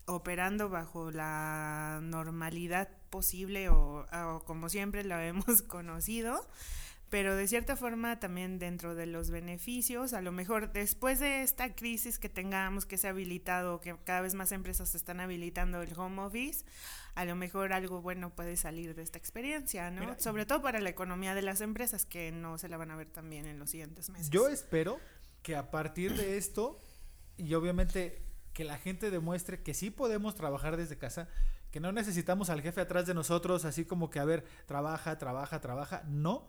operando 0.06 0.70
bajo 0.70 1.12
la 1.12 2.00
normalidad 2.02 2.90
posible 3.10 3.70
o, 3.70 4.06
o 4.12 4.44
como 4.46 4.70
siempre 4.70 5.04
la 5.04 5.26
hemos 5.28 5.62
conocido, 5.62 6.48
pero 7.12 7.36
de 7.36 7.46
cierta 7.46 7.76
forma 7.76 8.22
también 8.22 8.58
dentro 8.58 8.96
de 8.96 9.06
los 9.06 9.32
beneficios, 9.32 10.14
a 10.14 10.22
lo 10.22 10.32
mejor 10.32 10.72
después 10.72 11.20
de 11.20 11.44
esta 11.44 11.76
crisis 11.76 12.18
que 12.18 12.30
tengamos, 12.30 12.86
que 12.86 12.98
se 12.98 13.08
ha 13.08 13.10
habilitado, 13.10 13.82
que 13.82 13.98
cada 14.06 14.22
vez 14.22 14.34
más 14.34 14.54
empresas 14.54 14.96
están 14.96 15.20
habilitando 15.20 15.82
el 15.82 15.92
home 16.00 16.22
office, 16.22 16.64
a 17.14 17.26
lo 17.26 17.36
mejor 17.36 17.74
algo 17.74 18.02
bueno 18.02 18.34
puede 18.34 18.56
salir 18.56 18.96
de 18.96 19.04
esta 19.04 19.18
experiencia, 19.18 19.92
¿no? 19.92 20.18
Sobre 20.20 20.46
todo 20.46 20.62
para 20.62 20.80
la 20.80 20.90
economía 20.90 21.36
de 21.36 21.42
las 21.42 21.60
empresas 21.60 22.06
que 22.06 22.32
no 22.32 22.58
se 22.58 22.70
la 22.70 22.78
van 22.78 22.92
a 22.92 22.96
ver 22.96 23.10
también 23.10 23.46
en 23.46 23.60
los 23.60 23.72
siguientes 23.72 24.10
meses. 24.10 24.30
Yo 24.30 24.48
espero 24.48 24.98
que 25.44 25.58
a 25.58 25.70
partir 25.70 26.16
de 26.16 26.38
esto, 26.38 26.82
y 27.36 27.54
obviamente 27.56 28.22
que 28.54 28.64
la 28.64 28.78
gente 28.78 29.12
demuestre 29.12 29.62
que 29.62 29.74
sí 29.74 29.90
podemos 29.90 30.34
trabajar 30.34 30.78
desde 30.78 30.98
casa, 30.98 31.28
que 31.72 31.82
no 31.82 31.92
necesitamos 31.92 32.50
al 32.50 32.62
jefe 32.62 32.80
atrás 32.80 33.06
de 33.06 33.14
nosotros, 33.14 33.66
así 33.66 33.84
como 33.84 34.10
que, 34.10 34.20
a 34.20 34.26
ver, 34.26 34.46
trabaja, 34.66 35.18
trabaja, 35.18 35.60
trabaja, 35.60 36.04
no 36.08 36.48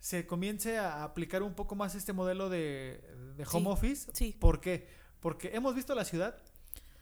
se 0.00 0.26
comience 0.26 0.78
a 0.78 1.04
aplicar 1.04 1.42
un 1.42 1.54
poco 1.54 1.74
más 1.74 1.94
este 1.94 2.12
modelo 2.12 2.48
de, 2.48 3.00
home 3.50 3.70
office. 3.70 4.10
Sí. 4.12 4.36
¿Por 4.38 4.60
qué? 4.60 4.88
Porque 5.20 5.50
hemos 5.54 5.74
visto 5.74 5.94
la 5.94 6.04
ciudad 6.04 6.36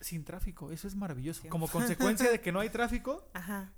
sin 0.00 0.24
tráfico, 0.24 0.70
eso 0.70 0.86
es 0.86 0.94
maravilloso. 0.94 1.48
Como 1.48 1.66
consecuencia 1.68 2.30
de 2.30 2.40
que 2.40 2.52
no 2.52 2.60
hay 2.60 2.68
tráfico, 2.70 3.26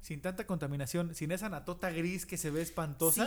sin 0.01 0.21
tanta 0.21 0.47
contaminación, 0.47 1.15
sin 1.15 1.31
esa 1.33 1.49
natota 1.49 1.91
gris 1.91 2.27
que 2.27 2.37
se 2.37 2.51
ve 2.51 2.63
espantosa, 2.63 3.27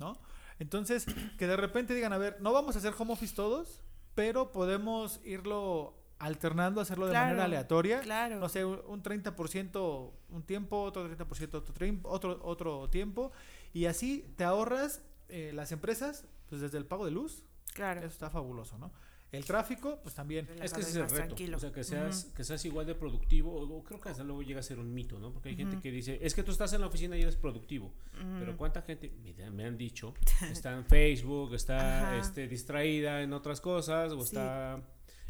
¿no? 0.00 0.18
Entonces, 0.58 1.06
que 1.38 1.46
de 1.46 1.56
repente 1.56 1.94
digan, 1.94 2.12
a 2.12 2.18
ver, 2.18 2.40
no 2.40 2.52
vamos 2.52 2.74
a 2.74 2.78
hacer 2.80 2.94
home 2.98 3.12
office 3.12 3.34
todos, 3.34 3.82
pero 4.14 4.50
podemos 4.50 5.20
irlo 5.24 5.94
alternando, 6.18 6.80
hacerlo 6.80 7.06
de 7.06 7.14
manera 7.14 7.44
aleatoria. 7.44 8.00
Claro. 8.00 8.40
No 8.40 8.48
sé, 8.48 8.64
un 8.64 9.02
30% 9.02 10.10
un 10.30 10.42
tiempo, 10.42 10.82
otro 10.82 11.08
30% 11.08 11.62
otro, 11.62 12.00
otro, 12.04 12.40
otro 12.42 12.90
tiempo. 12.90 13.32
Y 13.72 13.86
así 13.86 14.32
te 14.36 14.44
ahorras 14.44 15.02
eh, 15.28 15.52
las 15.54 15.72
empresas, 15.72 16.26
pues 16.48 16.60
desde 16.60 16.78
el 16.78 16.86
pago 16.86 17.04
de 17.04 17.10
luz, 17.10 17.44
claro. 17.74 18.00
eso 18.00 18.08
está 18.08 18.30
fabuloso, 18.30 18.78
¿no? 18.78 18.92
El 19.30 19.44
tráfico, 19.44 20.00
pues 20.02 20.14
también. 20.14 20.48
Es 20.62 20.72
que 20.72 20.80
ese 20.80 20.90
es 20.90 20.96
el 20.96 21.10
reto. 21.10 21.34
O 21.54 21.58
sea, 21.58 21.70
que 21.70 21.84
seas, 21.84 22.32
que 22.34 22.44
seas 22.44 22.64
igual 22.64 22.86
de 22.86 22.94
productivo. 22.94 23.54
O, 23.54 23.84
creo 23.84 24.00
que 24.00 24.08
hasta 24.08 24.24
luego 24.24 24.42
llega 24.42 24.60
a 24.60 24.62
ser 24.62 24.78
un 24.78 24.94
mito, 24.94 25.18
¿no? 25.18 25.32
Porque 25.32 25.50
hay 25.50 25.56
gente 25.56 25.78
que 25.80 25.90
dice, 25.90 26.18
es 26.22 26.34
que 26.34 26.42
tú 26.42 26.50
estás 26.50 26.72
en 26.72 26.80
la 26.80 26.86
oficina 26.86 27.16
y 27.16 27.22
eres 27.22 27.36
productivo. 27.36 27.92
Pero 28.38 28.56
¿cuánta 28.56 28.80
gente, 28.82 29.12
me, 29.52 29.66
han 29.66 29.76
dicho, 29.76 30.14
está 30.50 30.72
en 30.72 30.86
Facebook, 30.86 31.54
está 31.54 32.16
este, 32.16 32.48
distraída 32.48 33.22
en 33.22 33.34
otras 33.34 33.60
cosas, 33.60 34.12
o 34.12 34.22
está 34.22 34.82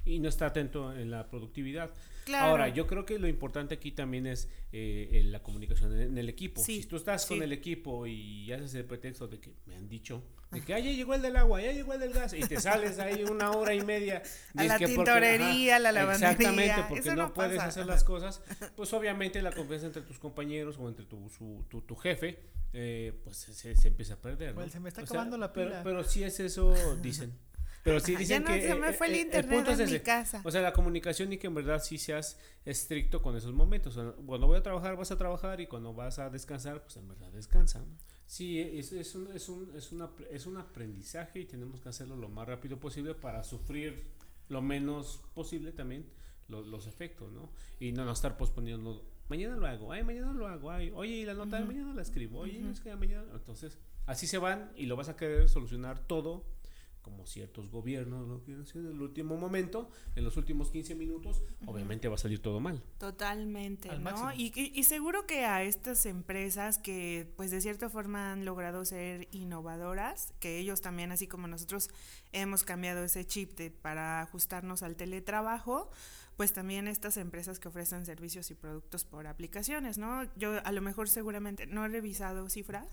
y 0.09 0.19
no 0.19 0.29
está 0.29 0.47
atento 0.47 0.97
en 0.97 1.11
la 1.11 1.29
productividad. 1.29 1.91
Ahora, 2.35 2.69
yo 2.69 2.87
creo 2.87 3.07
que 3.07 3.19
lo 3.19 3.29
importante 3.29 3.75
aquí 3.75 3.93
también 3.93 4.27
es 4.27 4.49
eh, 4.73 5.23
la 5.27 5.43
comunicación 5.43 5.99
en, 5.99 6.19
el 6.19 6.29
equipo. 6.29 6.63
si 6.63 6.85
tú 6.85 6.97
estás 6.97 7.25
con 7.27 7.43
el 7.43 7.53
equipo 7.53 8.07
y 8.07 8.53
haces 8.53 8.75
el 8.75 8.85
pretexto 8.85 9.29
de 9.29 9.41
que 9.41 9.53
me 9.67 9.77
han 9.77 9.89
dicho 9.89 10.23
de 10.51 10.63
que 10.63 10.73
ah, 10.73 10.79
ya 10.79 10.91
llegó 10.91 11.15
el 11.15 11.21
del 11.21 11.37
agua, 11.37 11.61
ya 11.61 11.73
llegó 11.73 11.93
el 11.93 12.01
del 12.01 12.15
gas 12.15 12.33
y 12.33 12.41
te 12.41 12.59
sales 12.59 12.99
ahí 12.99 13.23
una 13.23 13.51
hora 13.51 13.75
y 13.75 13.83
media 13.83 14.23
a 14.57 14.65
la 14.65 14.79
tintorería, 14.79 15.79
la 15.79 15.93
lavandería. 15.93 16.31
Exactamente, 16.31 16.85
porque 16.89 17.11
no, 17.15 17.35
puedes 17.35 17.61
hacer 17.61 17.85
las 17.85 18.03
cosas. 18.03 18.41
Pues 18.75 18.93
obviamente 18.95 19.43
la 19.43 19.53
confianza 19.53 19.89
entre 19.89 20.03
tus 20.03 20.19
compañeros 20.19 20.79
o 20.79 20.89
entre 20.89 21.05
tu, 21.05 21.29
tu, 21.69 21.83
tu 21.83 21.97
jefe, 21.97 22.39
eh, 22.73 23.13
pues 23.25 23.37
se, 23.37 23.77
se, 23.77 23.89
empieza 23.89 24.15
a 24.15 24.17
perder. 24.17 24.55
Pues 24.55 24.73
se 24.73 24.81
me 24.81 24.89
está 24.89 25.03
acabando 25.03 25.37
la 25.37 25.53
pila. 25.53 25.69
Pero, 25.69 25.83
pero 25.85 26.05
si 26.05 26.25
es 26.25 26.41
eso, 26.41 26.75
dicen. 26.97 27.35
Pero 27.83 28.01
sí 28.01 28.17
dicen 28.17 28.45
ya 28.45 28.51
no, 28.51 28.55
que. 28.55 28.69
Se 28.69 28.75
me 28.75 28.93
fue 28.93 29.07
el, 29.09 29.17
internet 29.17 29.81
en 29.81 29.91
mi 29.91 30.01
casa. 30.01 30.41
O 30.45 30.51
sea, 30.51 30.61
la 30.61 30.73
comunicación 30.73 31.33
y 31.33 31.39
que 31.39 31.47
en 31.47 31.55
verdad 31.55 31.83
sí 31.83 31.99
seas 31.99 32.39
estricto 32.65 33.23
con 33.23 33.37
esos 33.37 33.53
momentos. 33.53 33.99
cuando 34.27 34.47
voy 34.47 34.59
a 34.59 34.63
trabajar, 34.63 34.97
vas 34.97 35.11
a 35.11 35.17
trabajar 35.17 35.61
y 35.61 35.67
cuando 35.67 35.95
vas 35.95 36.19
a 36.19 36.31
descansar, 36.31 36.83
pues 36.83 36.97
en 36.97 37.09
verdad 37.09 37.31
descansa. 37.33 37.85
Sí, 38.27 38.61
es, 38.61 38.93
es, 38.93 39.15
un, 39.15 39.35
es, 39.35 39.49
un, 39.49 39.75
es, 39.75 39.93
una, 39.93 40.11
es 40.31 40.47
un 40.47 40.59
aprendizaje 40.59 41.41
y 41.41 41.45
tenemos 41.47 41.81
que 41.81 41.89
hacerlo 41.89 42.15
lo 42.17 42.29
más 42.29 42.47
rápido 42.47 42.79
posible 42.79 43.15
para 43.15 43.43
sufrir 43.43 44.05
lo 44.49 44.61
menos 44.61 45.23
posible 45.35 45.73
también 45.73 46.07
los, 46.49 46.67
los 46.67 46.87
efectos, 46.87 47.33
¿no? 47.33 47.51
Y 47.79 47.93
no, 47.93 48.05
no 48.05 48.13
estar 48.13 48.37
posponiendo. 48.37 49.05
Mañana 49.29 49.57
lo 49.57 49.67
hago, 49.67 49.93
ay, 49.93 50.03
mañana 50.05 50.33
lo 50.33 50.47
hago, 50.47 50.71
ay, 50.71 50.91
oye, 50.95 51.17
y 51.17 51.25
la 51.25 51.35
nota, 51.35 51.61
mañana 51.61 51.95
la 51.95 52.03
escribo, 52.03 52.41
oye, 52.41 52.63
es 52.71 52.81
que 52.81 52.95
mañana. 52.97 53.27
Entonces, 53.35 53.79
así 54.07 54.27
se 54.27 54.39
van 54.39 54.73
y 54.75 54.87
lo 54.87 54.97
vas 54.97 55.09
a 55.09 55.17
querer 55.17 55.49
solucionar 55.49 55.99
todo 56.07 56.45
como 57.09 57.27
ciertos 57.27 57.71
gobiernos 57.71 58.29
lo 58.29 58.45
que 58.45 58.53
en 58.53 58.87
el 58.87 59.01
último 59.01 59.37
momento, 59.37 59.89
en 60.15 60.25
los 60.25 60.37
últimos 60.37 60.71
15 60.71 60.95
minutos, 60.95 61.43
obviamente 61.67 62.09
va 62.09 62.17
a 62.17 62.19
salir 62.19 62.41
todo 62.41 62.61
mal. 62.61 62.83
Totalmente, 62.99 63.89
¿no? 63.99 64.33
Y, 64.35 64.53
y, 64.55 64.85
seguro 64.85 65.27
que 65.27 65.45
a 65.45 65.63
estas 65.63 66.05
empresas 66.07 66.79
que 66.79 67.33
pues 67.37 67.51
de 67.51 67.61
cierta 67.61 67.89
forma 67.89 68.33
han 68.33 68.45
logrado 68.45 68.85
ser 68.85 69.29
innovadoras, 69.33 70.35
que 70.41 70.59
ellos 70.59 70.81
también, 70.81 71.13
así 71.13 71.27
como 71.27 71.49
nosotros 71.49 71.89
hemos 72.33 72.65
cambiado 72.65 73.05
ese 73.05 73.27
chip 73.27 73.57
de, 73.57 73.71
para 73.71 74.21
ajustarnos 74.23 74.83
al 74.83 74.97
teletrabajo, 74.97 75.91
pues 76.37 76.53
también 76.53 76.87
estas 76.87 77.17
empresas 77.17 77.59
que 77.59 77.67
ofrecen 77.67 78.07
servicios 78.07 78.51
y 78.53 78.55
productos 78.55 79.05
por 79.05 79.27
aplicaciones, 79.27 79.99
¿no? 79.99 80.23
Yo 80.37 80.65
a 80.65 80.71
lo 80.71 80.81
mejor 80.83 81.09
seguramente 81.09 81.67
no 81.67 81.85
he 81.85 81.89
revisado 81.89 82.49
cifras, 82.49 82.87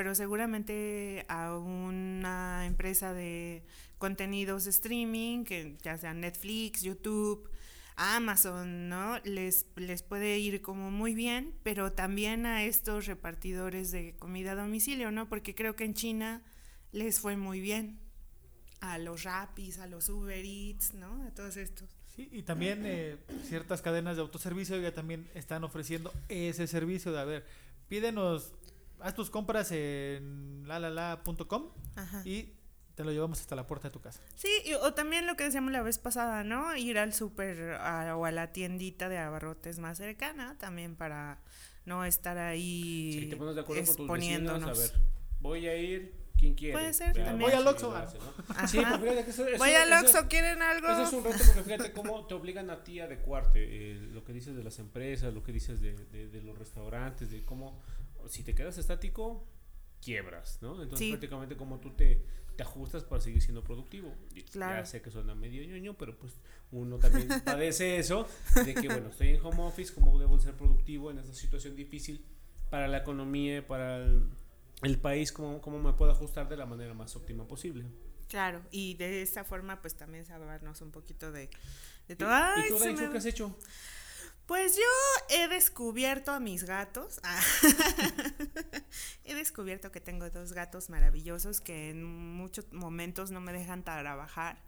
pero 0.00 0.14
seguramente 0.14 1.26
a 1.28 1.54
una 1.58 2.64
empresa 2.64 3.12
de 3.12 3.62
contenidos 3.98 4.64
de 4.64 4.70
streaming, 4.70 5.44
que 5.44 5.76
ya 5.82 5.98
sea 5.98 6.14
Netflix, 6.14 6.80
YouTube, 6.80 7.50
Amazon, 7.96 8.88
¿no? 8.88 9.18
Les, 9.24 9.66
les 9.76 10.02
puede 10.02 10.38
ir 10.38 10.62
como 10.62 10.90
muy 10.90 11.14
bien, 11.14 11.52
pero 11.62 11.92
también 11.92 12.46
a 12.46 12.64
estos 12.64 13.04
repartidores 13.04 13.90
de 13.90 14.16
comida 14.18 14.52
a 14.52 14.54
domicilio, 14.54 15.10
¿no? 15.10 15.28
Porque 15.28 15.54
creo 15.54 15.76
que 15.76 15.84
en 15.84 15.92
China 15.92 16.42
les 16.92 17.20
fue 17.20 17.36
muy 17.36 17.60
bien. 17.60 18.00
A 18.80 18.96
los 18.96 19.24
Rapis, 19.24 19.80
a 19.80 19.86
los 19.86 20.08
Uber 20.08 20.42
Eats, 20.42 20.94
¿no? 20.94 21.26
A 21.26 21.34
todos 21.34 21.58
estos. 21.58 21.90
Sí, 22.16 22.26
y 22.32 22.40
también 22.40 22.84
eh, 22.86 23.18
ciertas 23.44 23.82
cadenas 23.82 24.16
de 24.16 24.22
autoservicio 24.22 24.80
ya 24.80 24.94
también 24.94 25.28
están 25.34 25.62
ofreciendo 25.62 26.10
ese 26.30 26.66
servicio 26.66 27.12
de, 27.12 27.20
a 27.20 27.24
ver, 27.26 27.44
pídenos 27.90 28.54
haz 29.02 29.14
tus 29.14 29.30
compras 29.30 29.70
en 29.72 30.64
lalalala.com 30.66 31.70
y 32.24 32.54
te 32.94 33.04
lo 33.04 33.12
llevamos 33.12 33.40
hasta 33.40 33.56
la 33.56 33.66
puerta 33.66 33.88
de 33.88 33.92
tu 33.92 34.00
casa. 34.00 34.20
Sí, 34.34 34.48
o 34.82 34.92
también 34.92 35.26
lo 35.26 35.36
que 35.36 35.44
decíamos 35.44 35.72
la 35.72 35.82
vez 35.82 35.98
pasada, 35.98 36.44
¿no? 36.44 36.76
Ir 36.76 36.98
al 36.98 37.14
súper 37.14 37.78
o 38.14 38.24
a 38.24 38.30
la 38.30 38.52
tiendita 38.52 39.08
de 39.08 39.18
abarrotes 39.18 39.78
más 39.78 39.98
cercana 39.98 40.56
también 40.58 40.96
para 40.96 41.40
no 41.86 42.04
estar 42.04 42.38
ahí 42.38 43.18
sí, 43.20 43.26
te 43.30 43.36
pones 43.36 43.54
de 43.54 43.62
acuerdo 43.62 43.86
con 43.86 43.96
tus 43.96 44.08
vecinos, 44.08 44.62
a 44.62 44.72
ver, 44.72 44.92
voy 45.40 45.66
a 45.66 45.76
ir, 45.76 46.14
¿quién 46.38 46.54
quiere? 46.54 46.74
Puede 46.74 46.92
ser 46.92 47.14
también. 47.14 47.38
Voy 47.38 47.52
al 47.52 47.66
Oxxo. 47.66 47.94
Sí, 48.68 48.78
pues 48.78 49.00
fíjate 49.00 49.24
que 49.24 49.30
eso, 49.30 49.44
Voy 49.58 49.70
al 49.70 49.92
Oxxo, 50.04 50.28
¿quieren 50.28 50.62
algo? 50.62 50.88
Eso 50.88 51.02
es 51.04 51.12
un 51.12 51.24
reto 51.24 51.38
porque 51.46 51.62
fíjate 51.62 51.92
cómo 51.92 52.26
te 52.26 52.34
obligan 52.34 52.70
a 52.70 52.84
ti 52.84 53.00
a 53.00 53.04
adecuarte, 53.04 53.92
eh, 53.92 53.94
lo 54.12 54.24
que 54.24 54.32
dices 54.32 54.54
de 54.54 54.62
las 54.62 54.78
empresas, 54.78 55.32
lo 55.32 55.42
que 55.42 55.52
dices 55.52 55.80
de, 55.80 55.94
de, 55.94 56.28
de 56.28 56.42
los 56.42 56.58
restaurantes, 56.58 57.30
de 57.30 57.44
cómo 57.44 57.80
si 58.28 58.42
te 58.42 58.54
quedas 58.54 58.78
estático, 58.78 59.46
quiebras, 60.00 60.58
¿no? 60.62 60.82
Entonces 60.82 61.08
prácticamente 61.08 61.56
como 61.56 61.78
tú 61.78 61.90
te, 61.90 62.24
te, 62.56 62.62
ajustas 62.62 63.04
para 63.04 63.20
seguir 63.20 63.42
siendo 63.42 63.62
productivo. 63.62 64.14
Ya 64.54 64.84
sé 64.84 65.02
que 65.02 65.10
suena 65.10 65.34
medio 65.34 65.62
ñoño, 65.64 65.96
pero 65.96 66.18
pues 66.18 66.34
uno 66.72 66.98
también 66.98 67.28
padece 67.44 67.98
eso, 67.98 68.26
de 68.64 68.74
que 68.74 68.88
bueno, 68.88 69.08
estoy 69.08 69.30
en 69.30 69.44
home 69.44 69.62
office, 69.62 69.92
¿cómo 69.94 70.18
debo 70.18 70.38
ser 70.38 70.54
productivo 70.54 71.10
en 71.10 71.18
esta 71.18 71.34
situación 71.34 71.76
difícil 71.76 72.24
para 72.70 72.88
la 72.88 72.98
economía, 72.98 73.66
para 73.66 73.98
el, 74.82 74.98
país, 75.00 75.32
¿cómo, 75.32 75.60
cómo 75.60 75.78
me 75.78 75.92
puedo 75.92 76.12
ajustar 76.12 76.48
de 76.48 76.56
la 76.56 76.66
manera 76.66 76.94
más 76.94 77.14
óptima 77.16 77.46
posible? 77.46 77.84
Claro, 78.28 78.62
y 78.70 78.94
de 78.94 79.22
esta 79.22 79.42
forma 79.42 79.80
pues 79.82 79.96
también 79.96 80.24
salvarnos 80.24 80.80
un 80.82 80.92
poquito 80.92 81.32
de, 81.32 81.50
de 82.06 82.16
todo. 82.16 82.30
¿Y, 82.56 82.68
tú, 82.68 82.78
qué 83.10 83.18
has 83.18 83.26
hecho? 83.26 83.56
Pues 84.50 84.74
yo 84.74 84.82
he 85.36 85.46
descubierto 85.46 86.32
a 86.32 86.40
mis 86.40 86.64
gatos. 86.64 87.20
Ah. 87.22 87.40
he 89.24 89.36
descubierto 89.36 89.92
que 89.92 90.00
tengo 90.00 90.28
dos 90.28 90.54
gatos 90.54 90.90
maravillosos 90.90 91.60
que 91.60 91.90
en 91.90 92.02
muchos 92.02 92.72
momentos 92.72 93.30
no 93.30 93.40
me 93.40 93.52
dejan 93.52 93.84
trabajar. 93.84 94.60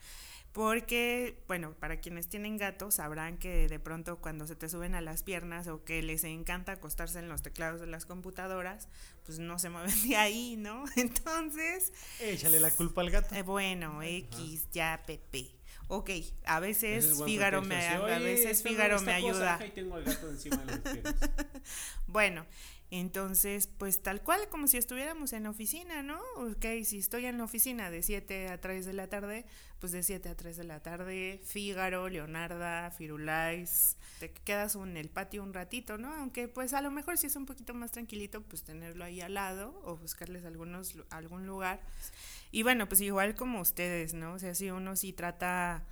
Porque, 0.52 1.42
bueno, 1.48 1.74
para 1.80 1.98
quienes 1.98 2.28
tienen 2.28 2.58
gatos 2.58 2.94
sabrán 2.94 3.38
que 3.38 3.66
de 3.66 3.80
pronto 3.80 4.20
cuando 4.20 4.46
se 4.46 4.54
te 4.54 4.68
suben 4.68 4.94
a 4.94 5.00
las 5.00 5.24
piernas 5.24 5.66
o 5.66 5.82
que 5.82 6.00
les 6.00 6.22
encanta 6.22 6.70
acostarse 6.70 7.18
en 7.18 7.28
los 7.28 7.42
teclados 7.42 7.80
de 7.80 7.88
las 7.88 8.06
computadoras, 8.06 8.86
pues 9.26 9.40
no 9.40 9.58
se 9.58 9.68
mueven 9.68 10.00
de 10.08 10.14
ahí, 10.14 10.54
¿no? 10.56 10.84
Entonces... 10.94 11.92
Échale 12.20 12.60
la 12.60 12.70
culpa 12.70 13.00
al 13.00 13.10
gato. 13.10 13.34
Eh, 13.34 13.42
bueno, 13.42 14.00
X, 14.00 14.68
ya, 14.70 15.02
Pepe 15.04 15.61
ok, 15.92 16.10
a 16.46 16.58
veces 16.58 17.22
Fígaro 17.22 17.60
me, 17.60 17.86
a 17.86 18.18
veces 18.18 18.62
Fígaro 18.62 18.98
me 19.02 19.12
ayuda. 19.12 19.58
tengo 19.74 19.98
el 19.98 20.04
gato 20.04 20.30
encima 20.30 20.56
de 20.64 21.02
bueno, 22.06 22.46
Entonces, 22.94 23.68
pues 23.68 24.02
tal 24.02 24.20
cual 24.20 24.50
como 24.50 24.66
si 24.66 24.76
estuviéramos 24.76 25.32
en 25.32 25.46
oficina, 25.46 26.02
¿no? 26.02 26.20
Ok, 26.36 26.66
si 26.84 26.98
estoy 26.98 27.24
en 27.24 27.38
la 27.38 27.44
oficina 27.44 27.90
de 27.90 28.02
7 28.02 28.48
a 28.48 28.60
3 28.60 28.84
de 28.84 28.92
la 28.92 29.08
tarde, 29.08 29.46
pues 29.78 29.92
de 29.92 30.02
7 30.02 30.28
a 30.28 30.36
3 30.36 30.58
de 30.58 30.64
la 30.64 30.80
tarde, 30.80 31.40
Fígaro, 31.42 32.10
Leonarda, 32.10 32.90
Firulais, 32.90 33.96
te 34.20 34.30
quedas 34.30 34.74
en 34.74 34.98
el 34.98 35.08
patio 35.08 35.42
un 35.42 35.54
ratito, 35.54 35.96
¿no? 35.96 36.12
Aunque 36.12 36.48
pues 36.48 36.74
a 36.74 36.82
lo 36.82 36.90
mejor 36.90 37.16
si 37.16 37.28
es 37.28 37.36
un 37.36 37.46
poquito 37.46 37.72
más 37.72 37.92
tranquilito, 37.92 38.42
pues 38.42 38.62
tenerlo 38.62 39.06
ahí 39.06 39.22
al 39.22 39.32
lado 39.32 39.80
o 39.84 39.96
buscarles 39.96 40.44
algunos, 40.44 40.94
algún 41.08 41.46
lugar. 41.46 41.80
Y 42.50 42.62
bueno, 42.62 42.90
pues 42.90 43.00
igual 43.00 43.34
como 43.34 43.62
ustedes, 43.62 44.12
¿no? 44.12 44.34
O 44.34 44.38
sea, 44.38 44.54
si 44.54 44.70
uno 44.70 44.96
sí 44.96 45.14
trata... 45.14 45.86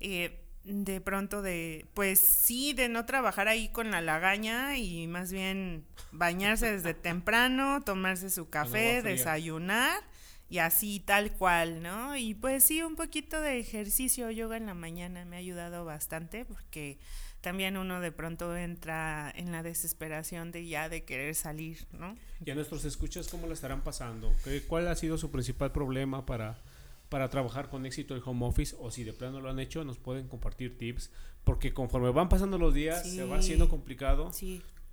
Eh, 0.00 0.49
de 0.64 1.00
pronto 1.00 1.42
de, 1.42 1.86
pues 1.94 2.20
sí, 2.20 2.72
de 2.72 2.88
no 2.88 3.06
trabajar 3.06 3.48
ahí 3.48 3.68
con 3.68 3.90
la 3.90 4.00
lagaña 4.00 4.76
y 4.76 5.06
más 5.06 5.32
bien 5.32 5.84
bañarse 6.12 6.70
desde 6.70 6.94
temprano, 6.94 7.82
tomarse 7.82 8.30
su 8.30 8.48
café, 8.48 9.02
desayunar 9.02 10.02
y 10.48 10.58
así 10.58 11.00
tal 11.00 11.32
cual, 11.32 11.82
¿no? 11.82 12.16
Y 12.16 12.34
pues 12.34 12.64
sí, 12.64 12.82
un 12.82 12.96
poquito 12.96 13.40
de 13.40 13.58
ejercicio, 13.58 14.30
yoga 14.30 14.56
en 14.56 14.66
la 14.66 14.74
mañana 14.74 15.24
me 15.24 15.36
ha 15.36 15.38
ayudado 15.38 15.84
bastante 15.84 16.44
porque 16.44 16.98
también 17.40 17.76
uno 17.76 18.00
de 18.00 18.12
pronto 18.12 18.54
entra 18.54 19.32
en 19.34 19.52
la 19.52 19.62
desesperación 19.62 20.50
de 20.52 20.66
ya 20.66 20.88
de 20.88 21.04
querer 21.04 21.34
salir, 21.34 21.86
¿no? 21.92 22.16
Y 22.44 22.50
a 22.50 22.54
nuestros 22.54 22.84
escuchas, 22.84 23.28
¿cómo 23.28 23.46
la 23.46 23.54
estarán 23.54 23.82
pasando? 23.82 24.34
¿Cuál 24.68 24.88
ha 24.88 24.96
sido 24.96 25.16
su 25.16 25.30
principal 25.30 25.72
problema 25.72 26.26
para 26.26 26.58
para 27.10 27.28
trabajar 27.28 27.68
con 27.68 27.84
éxito 27.84 28.14
el 28.14 28.22
home 28.24 28.46
office 28.46 28.74
o 28.78 28.90
si 28.90 29.04
de 29.04 29.12
plano 29.12 29.40
lo 29.40 29.50
han 29.50 29.58
hecho, 29.58 29.84
nos 29.84 29.98
pueden 29.98 30.28
compartir 30.28 30.78
tips, 30.78 31.10
porque 31.44 31.74
conforme 31.74 32.10
van 32.10 32.28
pasando 32.28 32.56
los 32.56 32.72
días 32.72 33.06
se 33.06 33.24
va 33.24 33.38
haciendo 33.38 33.68
complicado. 33.68 34.30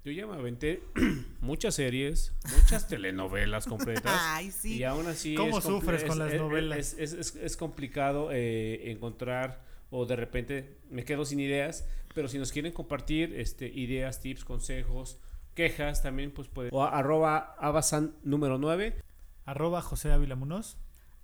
Yo 0.03 0.11
ya 0.11 0.25
me 0.25 0.35
aventé 0.35 0.83
muchas 1.41 1.75
series, 1.75 2.33
muchas 2.57 2.87
telenovelas 2.87 3.65
completas. 3.67 4.13
Ay, 4.19 4.51
sí. 4.51 4.77
Y 4.77 4.83
aún 4.83 5.05
así. 5.05 5.35
¿Cómo 5.35 5.61
sufres 5.61 6.03
con 6.05 6.17
las 6.17 6.33
novelas? 6.33 6.95
Es, 6.97 7.13
es, 7.13 7.35
es 7.35 7.57
complicado 7.57 8.29
eh, 8.31 8.89
encontrar 8.91 9.63
o 9.89 10.05
de 10.05 10.15
repente 10.15 10.79
me 10.89 11.03
quedo 11.03 11.25
sin 11.25 11.39
ideas, 11.39 11.87
pero 12.15 12.27
si 12.27 12.39
nos 12.39 12.51
quieren 12.51 12.71
compartir 12.71 13.33
este, 13.35 13.67
ideas, 13.67 14.21
tips, 14.21 14.43
consejos, 14.43 15.19
quejas, 15.53 16.01
también 16.01 16.31
pues 16.31 16.47
pueden. 16.47 16.73
O 16.73 16.83
arroba 16.83 17.55
abasan 17.59 18.15
número 18.23 18.57
9. 18.57 19.03
Arroba 19.45 19.81
José 19.81 20.11
Ávila 20.11 20.35
Munoz. 20.35 20.77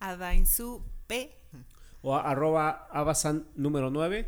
Adainsu 0.03 0.83
P. 1.07 1.35
O 2.01 2.15
arroba 2.15 2.87
abasan 2.91 3.47
número 3.55 3.89
9. 3.89 4.27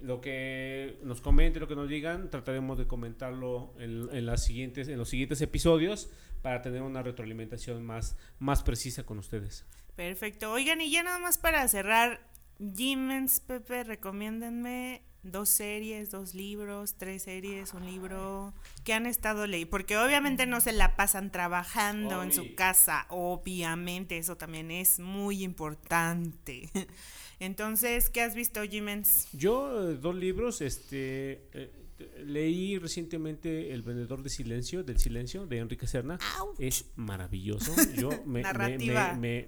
Lo 0.00 0.20
que 0.20 0.98
nos 1.02 1.20
comenten, 1.20 1.60
lo 1.60 1.68
que 1.68 1.76
nos 1.76 1.88
digan, 1.88 2.30
trataremos 2.30 2.78
de 2.78 2.86
comentarlo 2.86 3.74
en, 3.78 4.26
las 4.26 4.44
siguientes, 4.44 4.88
en 4.88 4.98
los 4.98 5.08
siguientes 5.08 5.40
episodios 5.40 6.10
para 6.42 6.60
tener 6.60 6.82
una 6.82 7.02
retroalimentación 7.02 7.84
más, 7.84 8.16
más 8.38 8.62
precisa 8.62 9.04
con 9.04 9.18
ustedes. 9.18 9.64
Perfecto. 9.94 10.52
Oigan, 10.52 10.80
y 10.80 10.90
ya 10.90 11.02
nada 11.02 11.18
más 11.18 11.38
para 11.38 11.66
cerrar, 11.68 12.28
Jimens, 12.58 13.40
Pepe, 13.40 13.84
recomiéndenme 13.84 15.02
dos 15.22 15.48
series, 15.48 16.10
dos 16.10 16.34
libros, 16.34 16.94
tres 16.96 17.22
series, 17.22 17.74
un 17.74 17.86
libro 17.86 18.52
que 18.84 18.92
han 18.92 19.06
estado 19.06 19.46
leyendo, 19.46 19.70
porque 19.70 19.96
obviamente 19.96 20.46
no 20.46 20.60
se 20.60 20.72
la 20.72 20.96
pasan 20.96 21.30
trabajando 21.30 22.22
en 22.22 22.32
su 22.32 22.54
casa, 22.54 23.06
obviamente 23.08 24.18
eso 24.18 24.36
también 24.36 24.70
es 24.70 24.98
muy 24.98 25.44
importante. 25.44 26.70
Entonces, 27.38 28.08
¿qué 28.08 28.22
has 28.22 28.34
visto, 28.34 28.62
Jimens? 28.62 29.28
Yo 29.32 29.90
eh, 29.90 29.96
dos 29.96 30.14
libros, 30.14 30.60
este, 30.60 31.48
eh, 31.52 31.81
leí 32.24 32.78
recientemente 32.78 33.72
El 33.72 33.82
vendedor 33.82 34.22
de 34.22 34.30
silencio, 34.30 34.82
del 34.82 34.98
silencio, 34.98 35.46
de 35.46 35.58
Enrique 35.58 35.86
Serna. 35.86 36.18
Es 36.58 36.90
maravilloso. 36.96 37.72
Yo 37.96 38.10
me, 38.26 38.42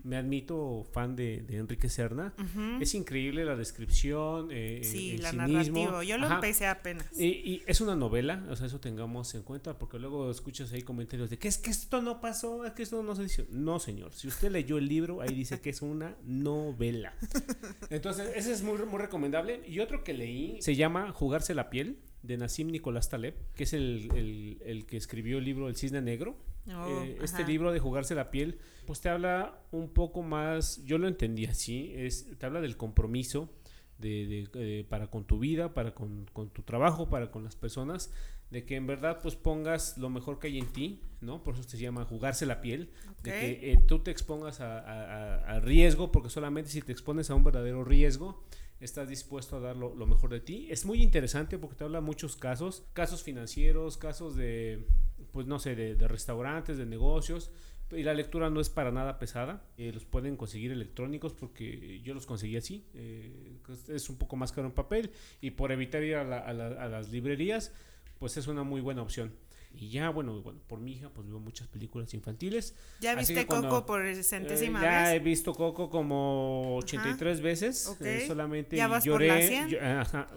me, 0.02 0.16
admito 0.16 0.86
fan 0.92 1.16
de, 1.16 1.44
Enrique 1.48 1.88
Serna. 1.88 2.34
Es 2.80 2.94
increíble 2.94 3.44
la 3.44 3.56
descripción. 3.56 4.48
Eh, 4.50 4.80
sí, 4.82 5.18
la 5.18 5.32
narrativa. 5.32 6.02
Yo 6.04 6.18
lo 6.18 6.30
empecé 6.30 6.66
apenas. 6.66 7.06
Y, 7.18 7.62
es 7.66 7.80
una 7.80 7.96
novela, 7.96 8.44
o 8.50 8.56
sea, 8.56 8.66
eso 8.66 8.80
tengamos 8.80 9.34
en 9.34 9.42
cuenta, 9.42 9.78
porque 9.78 9.98
luego 9.98 10.30
escuchas 10.30 10.72
ahí 10.72 10.82
comentarios 10.82 11.30
de 11.30 11.38
que 11.38 11.48
es 11.48 11.58
que 11.58 11.70
esto 11.70 12.02
no 12.02 12.20
pasó, 12.20 12.64
es 12.64 12.72
que 12.72 12.82
esto 12.82 13.02
no 13.02 13.14
se 13.14 13.22
dice. 13.22 13.46
No, 13.50 13.78
señor. 13.78 14.12
Si 14.12 14.28
usted 14.28 14.50
leyó 14.50 14.78
el 14.78 14.88
libro, 14.88 15.20
ahí 15.20 15.34
dice 15.34 15.60
que 15.60 15.70
es 15.70 15.82
una 15.82 16.16
novela. 16.24 17.14
Entonces, 17.90 18.30
ese 18.34 18.52
es 18.52 18.62
muy, 18.62 18.78
muy 18.84 18.98
recomendable. 18.98 19.62
Y 19.66 19.80
otro 19.80 20.04
que 20.04 20.14
leí 20.14 20.60
se 20.60 20.74
llama 20.74 21.12
Jugarse 21.12 21.54
la 21.54 21.70
piel 21.70 21.98
de 22.24 22.38
Nassim 22.38 22.68
Nicolás 22.68 23.10
Taleb, 23.10 23.34
que 23.54 23.64
es 23.64 23.74
el, 23.74 24.84
que 24.88 24.96
escribió 24.96 25.38
el 25.38 25.44
libro 25.44 25.68
El 25.68 25.76
Cisne 25.76 26.00
Negro. 26.00 26.36
Oh, 26.74 27.02
eh, 27.02 27.18
este 27.22 27.44
libro 27.44 27.72
de 27.72 27.78
jugarse 27.78 28.14
la 28.14 28.30
piel, 28.30 28.58
pues 28.86 29.02
te 29.02 29.10
habla 29.10 29.60
un 29.70 29.90
poco 29.90 30.22
más, 30.22 30.82
yo 30.84 30.96
lo 30.96 31.06
entendí 31.06 31.44
así, 31.44 31.92
es, 31.94 32.26
te 32.38 32.46
habla 32.46 32.62
del 32.62 32.78
compromiso 32.78 33.50
de, 33.98 34.86
para 34.88 35.08
con 35.08 35.24
tu 35.24 35.38
vida, 35.38 35.74
para 35.74 35.94
con, 35.94 36.24
tu 36.52 36.62
trabajo, 36.62 37.10
para 37.10 37.30
con 37.30 37.44
las 37.44 37.54
personas, 37.54 38.10
de 38.50 38.64
que 38.64 38.76
en 38.76 38.86
verdad 38.86 39.18
pues 39.22 39.36
pongas 39.36 39.98
lo 39.98 40.08
mejor 40.08 40.38
que 40.38 40.46
hay 40.46 40.58
en 40.58 40.72
ti, 40.72 41.02
¿no? 41.20 41.42
Por 41.42 41.54
eso 41.54 41.64
se 41.64 41.76
llama 41.76 42.06
jugarse 42.06 42.46
la 42.46 42.62
piel, 42.62 42.90
de 43.22 43.30
que 43.30 43.72
eh, 43.72 43.78
tú 43.86 43.98
te 43.98 44.10
expongas 44.10 44.60
a 44.60 45.60
riesgo, 45.60 46.10
porque 46.10 46.30
solamente 46.30 46.70
si 46.70 46.80
te 46.80 46.92
expones 46.92 47.28
a 47.28 47.34
un 47.34 47.44
verdadero 47.44 47.84
riesgo, 47.84 48.42
estás 48.84 49.08
dispuesto 49.08 49.56
a 49.56 49.60
dar 49.60 49.76
lo, 49.76 49.94
mejor 50.06 50.30
de 50.30 50.40
ti. 50.40 50.66
Es 50.70 50.84
muy 50.84 51.02
interesante 51.02 51.58
porque 51.58 51.76
te 51.76 51.84
habla 51.84 52.00
muchos 52.00 52.36
casos, 52.36 52.84
casos 52.92 53.22
financieros, 53.22 53.96
casos 53.96 54.36
de, 54.36 54.86
pues 55.32 55.46
no 55.46 55.58
sé, 55.58 55.74
de, 55.74 56.08
restaurantes, 56.08 56.76
de 56.76 56.86
negocios. 56.86 57.50
Y 57.90 58.02
la 58.02 58.14
lectura 58.14 58.50
no 58.50 58.60
es 58.60 58.70
para 58.70 58.90
nada 58.90 59.18
pesada. 59.18 59.64
Eh, 59.76 59.92
los 59.92 60.04
pueden 60.04 60.36
conseguir 60.36 60.72
electrónicos 60.72 61.32
porque 61.32 62.00
yo 62.02 62.14
los 62.14 62.26
conseguí 62.26 62.56
así. 62.56 62.86
Eh, 62.94 63.58
es 63.88 64.10
un 64.10 64.16
poco 64.16 64.36
más 64.36 64.52
caro 64.52 64.66
en 64.66 64.74
papel 64.74 65.10
y 65.40 65.52
por 65.52 65.72
evitar 65.72 66.02
ir 66.02 66.16
a, 66.16 66.38
a 66.38 66.88
las 66.88 67.10
librerías, 67.10 67.72
pues 68.18 68.36
es 68.36 68.46
una 68.46 68.64
muy 68.64 68.80
buena 68.80 69.02
opción. 69.02 69.32
Y 69.76 69.88
ya, 69.88 70.10
bueno, 70.10 70.40
bueno, 70.40 70.60
por 70.68 70.78
mi 70.78 70.92
hija, 70.92 71.10
pues 71.10 71.26
veo 71.26 71.40
muchas 71.40 71.66
películas 71.66 72.14
infantiles. 72.14 72.74
¿Ya 73.00 73.14
viste 73.14 73.44
Coco 73.46 73.84
por 73.84 74.02
centésima 74.22 74.78
eh, 74.78 74.82
ya 74.82 75.14
he 75.14 75.18
visto 75.18 75.52
Coco 75.52 75.90
como 75.90 76.76
83 76.76 77.40
veces. 77.40 77.96
Eh, 78.00 78.24
solamente 78.26 78.76
lloré. 79.02 79.66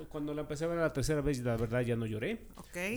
cuando 0.09 0.33
la 0.33 0.41
empecé 0.41 0.65
a 0.65 0.67
ver 0.67 0.79
la 0.79 0.91
tercera 0.91 1.21
vez, 1.21 1.39
la 1.39 1.55
verdad 1.55 1.81
ya 1.81 1.95
no 1.95 2.05
lloré. 2.05 2.47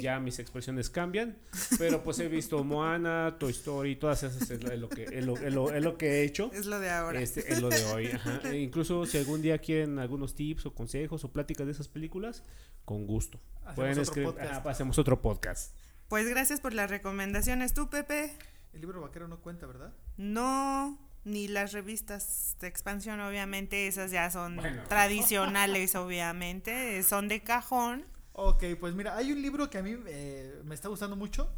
Ya 0.00 0.18
mis 0.18 0.38
expresiones 0.38 0.88
cambian. 0.88 1.36
pero 1.78 2.02
pues 2.02 2.18
he 2.20 2.28
visto 2.28 2.64
Moana, 2.64 3.36
Toy 3.38 3.50
Story, 3.50 3.96
todas 3.96 4.22
esas 4.22 4.50
es 4.50 4.62
lo 4.78 4.88
que, 4.88 5.04
es 5.04 5.24
lo, 5.24 5.36
es 5.36 5.82
lo, 5.82 5.98
que 5.98 6.06
he 6.06 6.24
hecho. 6.24 6.50
Es 6.54 6.66
lo 6.66 6.80
de 6.80 6.90
ahora. 6.90 7.20
Este, 7.20 7.52
es 7.52 7.60
lo 7.60 7.68
de 7.68 7.84
hoy. 7.86 8.10
E 8.44 8.58
incluso 8.58 9.04
si 9.04 9.18
algún 9.18 9.42
día 9.42 9.58
quieren 9.58 9.98
algunos 9.98 10.34
tips 10.34 10.66
o 10.66 10.74
consejos 10.74 11.24
o 11.24 11.32
pláticas 11.32 11.66
de 11.66 11.72
esas 11.72 11.88
películas, 11.88 12.44
con 12.84 13.06
gusto. 13.06 13.40
Pueden 13.74 13.98
escribir. 13.98 14.34
hacemos 14.64 14.98
otro 14.98 15.20
podcast. 15.20 15.74
Pues 16.10 16.28
gracias 16.28 16.60
por 16.60 16.74
las 16.74 16.90
recomendaciones. 16.90 17.72
¿Tú, 17.72 17.88
Pepe? 17.88 18.36
El 18.72 18.80
libro 18.80 19.00
vaquero 19.00 19.28
no 19.28 19.38
cuenta, 19.38 19.68
¿verdad? 19.68 19.94
No, 20.16 20.98
ni 21.22 21.46
las 21.46 21.70
revistas 21.70 22.56
de 22.60 22.66
expansión, 22.66 23.20
obviamente, 23.20 23.86
esas 23.86 24.10
ya 24.10 24.28
son 24.28 24.60
tradicionales, 24.88 25.94
obviamente, 25.94 27.00
son 27.04 27.28
de 27.28 27.44
cajón. 27.44 28.04
Ok, 28.32 28.64
pues 28.80 28.92
mira, 28.96 29.16
hay 29.16 29.30
un 29.30 29.40
libro 29.40 29.70
que 29.70 29.78
a 29.78 29.84
mí 29.84 29.96
eh, 30.08 30.60
me 30.64 30.74
está 30.74 30.88
gustando 30.88 31.14
mucho, 31.14 31.48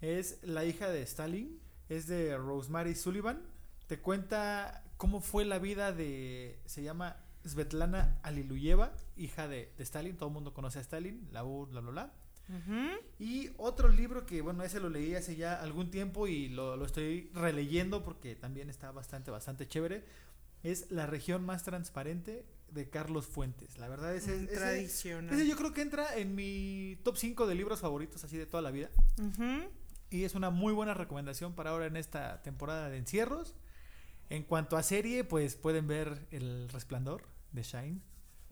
es 0.00 0.40
La 0.42 0.64
hija 0.64 0.88
de 0.88 1.02
Stalin, 1.02 1.60
es 1.88 2.08
de 2.08 2.36
Rosemary 2.36 2.96
Sullivan, 2.96 3.40
te 3.86 4.00
cuenta 4.00 4.82
cómo 4.96 5.20
fue 5.20 5.44
la 5.44 5.60
vida 5.60 5.92
de, 5.92 6.58
se 6.66 6.82
llama 6.82 7.16
Svetlana 7.46 8.18
Aliluyeva, 8.24 8.92
hija 9.16 9.46
de, 9.46 9.72
de 9.78 9.84
Stalin, 9.84 10.16
todo 10.16 10.30
el 10.30 10.34
mundo 10.34 10.52
conoce 10.52 10.80
a 10.80 10.82
Stalin, 10.82 11.28
la 11.30 11.44
U, 11.44 11.66
bla, 11.66 11.80
bla, 11.80 11.90
bla. 11.92 12.19
Y 13.18 13.50
otro 13.56 13.88
libro 13.88 14.26
que, 14.26 14.40
bueno, 14.42 14.62
ese 14.64 14.80
lo 14.80 14.88
leí 14.88 15.14
hace 15.14 15.36
ya 15.36 15.60
algún 15.60 15.90
tiempo 15.90 16.26
y 16.26 16.48
lo, 16.48 16.84
estoy 16.84 17.30
releyendo 17.34 18.02
porque 18.02 18.34
también 18.34 18.70
está 18.70 18.90
bastante, 18.92 19.30
bastante 19.30 19.68
chévere. 19.68 20.04
Es 20.62 20.90
La 20.90 21.06
región 21.06 21.44
más 21.44 21.62
transparente 21.62 22.44
de 22.70 22.88
Carlos 22.88 23.26
Fuentes. 23.26 23.78
La 23.78 23.88
verdad 23.88 24.14
es 24.14 24.28
es 24.28 24.48
tradicional. 24.50 25.34
Ese 25.34 25.48
yo 25.48 25.56
creo 25.56 25.72
que 25.72 25.82
entra 25.82 26.16
en 26.16 26.34
mi 26.34 26.98
top 27.02 27.16
5 27.16 27.46
de 27.46 27.54
libros 27.54 27.80
favoritos 27.80 28.22
así 28.24 28.36
de 28.36 28.46
toda 28.46 28.62
la 28.62 28.70
vida. 28.70 28.90
Y 30.10 30.24
es 30.24 30.34
una 30.34 30.50
muy 30.50 30.72
buena 30.72 30.94
recomendación 30.94 31.54
para 31.54 31.70
ahora 31.70 31.86
en 31.86 31.96
esta 31.96 32.42
temporada 32.42 32.90
de 32.90 32.98
encierros. 32.98 33.54
En 34.28 34.44
cuanto 34.44 34.76
a 34.76 34.82
serie, 34.82 35.24
pues 35.24 35.56
pueden 35.56 35.86
ver 35.86 36.26
El 36.30 36.68
Resplandor 36.68 37.22
de 37.52 37.62
Shine. 37.62 38.00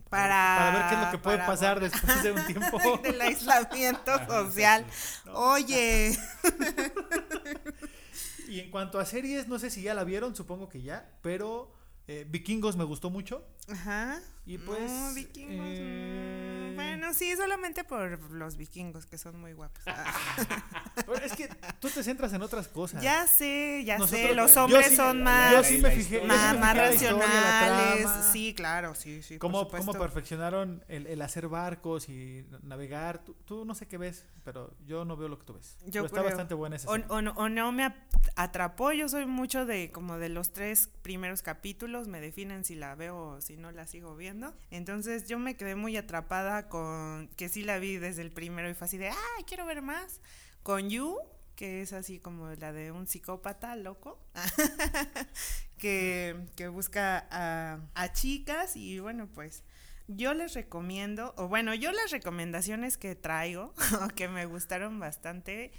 Para, 0.09 0.71
ver 0.73 0.89
qué 0.89 0.95
es 0.95 1.01
lo 1.01 1.11
que 1.11 1.19
puede 1.19 1.39
pasar 1.39 1.81
después 1.81 2.23
de 2.23 2.33
un 2.33 2.43
tiempo. 2.47 2.79
Del 3.03 3.21
aislamiento 3.21 4.13
social. 4.27 4.85
Oye. 5.33 6.17
y 8.49 8.61
en 8.61 8.71
cuanto 8.71 8.99
a 8.99 9.05
series, 9.05 9.49
no 9.49 9.59
sé 9.59 9.71
si 9.71 9.83
ya 9.83 9.95
la 9.95 10.05
vieron, 10.05 10.35
supongo 10.35 10.69
que 10.69 10.83
ya, 10.83 11.11
pero 11.21 11.73
eh, 12.07 12.27
Vikingos 12.29 12.77
me 12.77 12.85
gustó 12.85 13.11
mucho. 13.11 13.45
Ajá. 13.71 14.21
Y 14.47 14.57
pues. 14.57 15.15
vikingos. 15.15 15.57
Mm, 15.57 15.67
eh, 15.67 16.68
bueno, 16.85 17.15
sí, 17.15 17.35
solamente 17.37 17.85
por 17.85 18.31
los 18.31 18.57
vikingos, 18.57 19.07
que 19.07 19.19
son 19.19 19.41
muy 19.41 19.53
guapos. 19.53 19.83
es 21.23 21.33
que 21.33 21.49
tú 21.81 21.89
te 21.89 22.03
centras 22.03 22.33
en 22.33 22.43
otras 22.43 22.69
cosas. 22.69 23.03
Ya 23.03 23.27
sé, 23.27 23.83
ya 23.85 23.99
sé. 24.07 24.35
Los 24.35 24.57
hombres 24.57 24.97
son 24.97 25.23
más, 25.23 25.53
yo 25.53 25.65
sí 25.65 25.79
me 25.79 25.91
fijé, 25.91 26.23
más, 26.23 26.59
más 26.59 26.77
racionales. 26.77 28.09
sí, 28.33 28.55
claro, 28.55 28.95
sí, 28.95 29.23
sí. 29.23 29.39
¿Cómo, 29.39 29.69
cómo 29.69 29.93
perfeccionaron 29.93 30.85
el, 30.89 31.07
el, 31.07 31.23
hacer 31.23 31.49
barcos 31.49 32.09
y 32.09 32.45
navegar? 32.63 33.23
Tú, 33.45 33.65
no 33.65 33.75
sé 33.75 33.87
qué 33.87 33.99
ves, 33.99 34.25
pero 34.45 34.75
yo 34.87 35.05
no 35.05 35.17
veo 35.17 35.29
lo 35.29 35.39
que 35.39 35.45
tú 35.45 35.55
ves. 35.55 35.77
Yo 35.87 36.05
está 36.05 36.23
bastante 36.23 36.55
buena 36.55 36.77
esa 36.77 36.91
o, 36.91 36.95
o, 37.09 37.23
no, 37.23 37.33
o 37.33 37.49
no 37.49 37.73
me 37.73 37.93
atrapó. 38.37 38.93
Yo 38.93 39.09
soy 39.09 39.27
mucho 39.27 39.67
de 39.67 39.91
como 39.93 40.19
de 40.19 40.29
los 40.29 40.53
tres 40.53 40.91
primeros 41.03 41.43
capítulos. 41.43 42.09
Me 42.09 42.21
definen 42.21 42.65
si 42.65 42.75
la 42.75 42.95
veo 42.95 43.19
o 43.19 43.41
si 43.41 43.57
no 43.57 43.73
la 43.73 43.87
sigo 43.87 44.17
viendo. 44.17 44.55
Entonces 44.71 45.29
yo 45.29 45.39
me 45.39 45.57
quedé 45.57 45.75
muy 45.75 45.97
atrapada 45.97 46.68
con 46.69 47.29
que 47.37 47.49
sí 47.49 47.63
la 47.63 47.79
vi 47.79 47.97
desde 47.97 48.23
el 48.23 48.33
primero 48.33 48.69
y 48.69 48.75
fue 48.75 48.87
así 48.87 48.99
de, 48.99 49.09
¡ay, 49.09 49.45
quiero 49.47 49.67
ver 49.67 49.83
más! 49.83 50.21
Con 50.63 50.91
You, 50.91 51.19
que 51.57 51.83
es 51.83 51.93
así 51.93 52.19
como 52.19 52.49
la 52.51 52.73
de 52.73 52.93
un 52.93 53.07
psicópata 53.07 53.75
loco, 53.77 54.19
que, 55.79 56.37
que, 56.57 56.69
busca 56.69 57.27
a, 57.31 57.81
a 57.95 58.13
chicas 58.13 58.77
y 58.77 58.99
bueno, 58.99 59.29
pues 59.35 59.65
yo 60.09 60.35
les 60.35 60.55
recomiendo, 60.55 61.35
o 61.37 61.49
bueno, 61.49 61.75
yo 61.75 61.93
las 61.93 62.11
recomendaciones 62.11 62.97
que 62.97 63.15
traigo, 63.15 63.75
que 64.17 64.29
me 64.29 64.47
gustaron 64.47 64.99
bastante, 64.99 65.73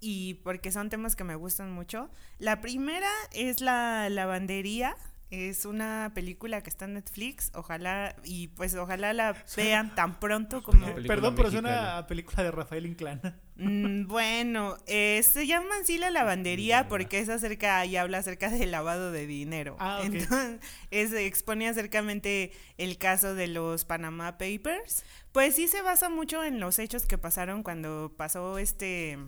y 0.00 0.34
porque 0.34 0.72
son 0.72 0.90
temas 0.90 1.16
que 1.16 1.24
me 1.24 1.34
gustan 1.34 1.72
mucho. 1.72 2.10
La 2.38 2.60
primera 2.60 3.10
es 3.32 3.60
la 3.60 4.08
lavandería 4.10 4.96
es 5.30 5.66
una 5.66 6.12
película 6.14 6.62
que 6.62 6.70
está 6.70 6.86
en 6.86 6.94
Netflix, 6.94 7.50
ojalá, 7.54 8.16
y 8.24 8.48
pues 8.48 8.74
ojalá 8.74 9.12
la 9.12 9.36
vean 9.56 9.94
tan 9.94 10.18
pronto 10.18 10.62
como... 10.62 10.94
Perdón, 10.94 11.34
pero 11.34 11.48
es 11.48 11.54
una 11.54 12.06
película 12.06 12.42
de 12.42 12.50
Rafael 12.50 12.86
Inclán. 12.86 13.20
Mm, 13.56 14.06
bueno, 14.06 14.76
eh, 14.86 15.20
se 15.24 15.46
llama 15.46 15.68
así 15.82 15.98
la 15.98 16.10
lavandería 16.10 16.88
porque 16.88 17.18
es 17.18 17.28
acerca 17.28 17.84
y 17.84 17.96
habla 17.96 18.18
acerca 18.18 18.48
del 18.48 18.70
lavado 18.70 19.12
de 19.12 19.26
dinero. 19.26 19.76
Ah, 19.80 20.00
Entonces, 20.02 20.60
es, 20.90 21.12
expone 21.12 21.68
acercamente 21.68 22.52
el 22.78 22.96
caso 22.96 23.34
de 23.34 23.48
los 23.48 23.84
Panama 23.84 24.38
Papers. 24.38 25.04
Pues 25.32 25.56
sí 25.56 25.68
se 25.68 25.82
basa 25.82 26.08
mucho 26.08 26.42
en 26.42 26.60
los 26.60 26.78
hechos 26.78 27.04
que 27.04 27.18
pasaron 27.18 27.62
cuando 27.62 28.14
pasó 28.16 28.58
este 28.58 29.18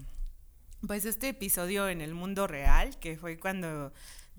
pues 0.87 1.05
este 1.05 1.29
episodio 1.29 1.89
en 1.89 2.01
el 2.01 2.15
mundo 2.15 2.47
real, 2.47 2.99
que 3.01 3.19
fue 3.19 3.39
cuando 3.39 3.93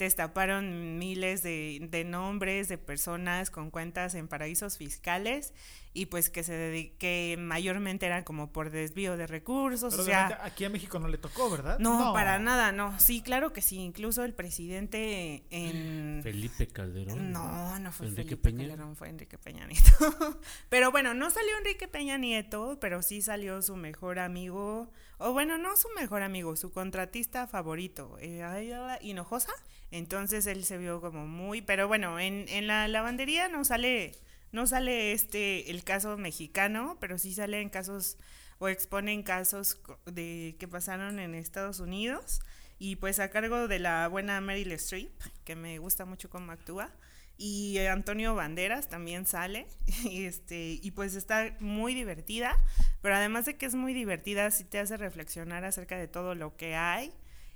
destaparon 0.05 0.97
miles 0.97 1.43
de, 1.43 2.05
nombres 2.05 2.67
de 2.67 2.77
personas 2.77 3.49
con 3.51 3.71
cuentas 3.71 4.15
en 4.15 4.27
paraísos 4.27 4.77
fiscales 4.77 5.53
y 5.93 6.05
pues 6.05 6.29
que 6.29 6.43
se 6.43 6.93
que 6.97 7.35
mayormente 7.37 8.05
eran 8.05 8.23
como 8.23 8.53
por 8.53 8.71
desvío 8.71 9.17
de 9.17 9.27
recursos. 9.27 9.93
o 9.93 10.03
sea, 10.03 10.39
aquí 10.43 10.63
a 10.63 10.69
México 10.69 10.99
no 10.99 11.09
le 11.09 11.17
tocó, 11.17 11.49
¿verdad? 11.49 11.79
No, 11.79 12.13
para 12.13 12.39
nada, 12.39 12.71
no. 12.71 12.97
Sí, 12.99 13.21
claro 13.21 13.51
que 13.51 13.61
sí. 13.61 13.77
Incluso 13.79 14.23
el 14.23 14.33
presidente 14.33 15.43
en 15.49 16.21
Felipe 16.23 16.67
Calderón. 16.67 17.31
No, 17.31 17.77
no 17.79 17.91
fue 17.91 18.07
Enrique 18.07 18.37
Felipe 18.37 18.49
Peña? 18.49 18.69
Calderón, 18.69 18.95
fue 18.95 19.09
Enrique 19.09 19.37
Peña 19.37 19.67
Nieto. 19.67 20.39
pero 20.69 20.91
bueno, 20.91 21.13
no 21.13 21.29
salió 21.29 21.57
Enrique 21.57 21.87
Peña 21.87 22.17
Nieto, 22.17 22.77
pero 22.79 23.01
sí 23.01 23.21
salió 23.21 23.61
su 23.61 23.75
mejor 23.75 24.19
amigo, 24.19 24.91
o 25.21 25.33
bueno, 25.33 25.57
no 25.57 25.77
su 25.77 25.87
mejor 25.89 26.23
amigo, 26.23 26.55
su 26.55 26.71
contratista 26.71 27.47
favorito, 27.47 28.17
eh, 28.19 28.99
Hinojosa. 29.01 29.53
Entonces 29.91 30.45
él 30.47 30.63
se 30.63 30.77
vio 30.77 31.01
como 31.01 31.27
muy, 31.27 31.61
pero 31.61 31.87
bueno, 31.87 32.19
en, 32.19 32.45
en 32.49 32.67
la 32.67 32.87
lavandería 32.87 33.47
no 33.49 33.65
sale 33.65 34.15
no 34.51 34.67
sale 34.67 35.13
este 35.13 35.71
el 35.71 35.83
caso 35.83 36.17
mexicano, 36.17 36.97
pero 36.99 37.17
sí 37.17 37.33
salen 37.33 37.69
casos 37.69 38.17
o 38.59 38.67
exponen 38.67 39.23
casos 39.23 39.79
de 40.05 40.55
que 40.59 40.67
pasaron 40.67 41.19
en 41.19 41.35
Estados 41.35 41.79
Unidos 41.79 42.41
y 42.77 42.97
pues 42.97 43.19
a 43.19 43.29
cargo 43.29 43.67
de 43.67 43.79
la 43.79 44.07
buena 44.07 44.41
Meryl 44.41 44.71
Streep, 44.73 45.11
que 45.45 45.55
me 45.55 45.77
gusta 45.79 46.05
mucho 46.05 46.29
cómo 46.29 46.51
actúa, 46.51 46.91
y 47.41 47.79
Antonio 47.79 48.35
Banderas 48.35 48.87
también 48.87 49.25
sale 49.25 49.67
y 50.03 50.25
este 50.25 50.79
y 50.81 50.91
pues 50.91 51.15
está 51.15 51.55
muy 51.59 51.95
divertida, 51.95 52.55
pero 53.01 53.15
además 53.15 53.45
de 53.45 53.57
que 53.57 53.65
es 53.65 53.73
muy 53.73 53.95
divertida 53.95 54.51
sí 54.51 54.63
te 54.63 54.77
hace 54.77 54.95
reflexionar 54.95 55.65
acerca 55.65 55.97
de 55.97 56.07
todo 56.07 56.35
lo 56.35 56.55
que 56.55 56.75
hay 56.75 57.11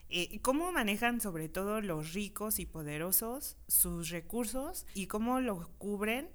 eh, 0.10 0.40
cómo 0.42 0.72
manejan 0.72 1.22
sobre 1.22 1.50
todo 1.50 1.82
los 1.82 2.14
ricos 2.14 2.60
y 2.60 2.66
poderosos 2.66 3.58
sus 3.68 4.10
recursos 4.10 4.88
y 4.96 5.06
cómo 5.06 5.40
lo 5.40 5.70
cubren 5.78 6.30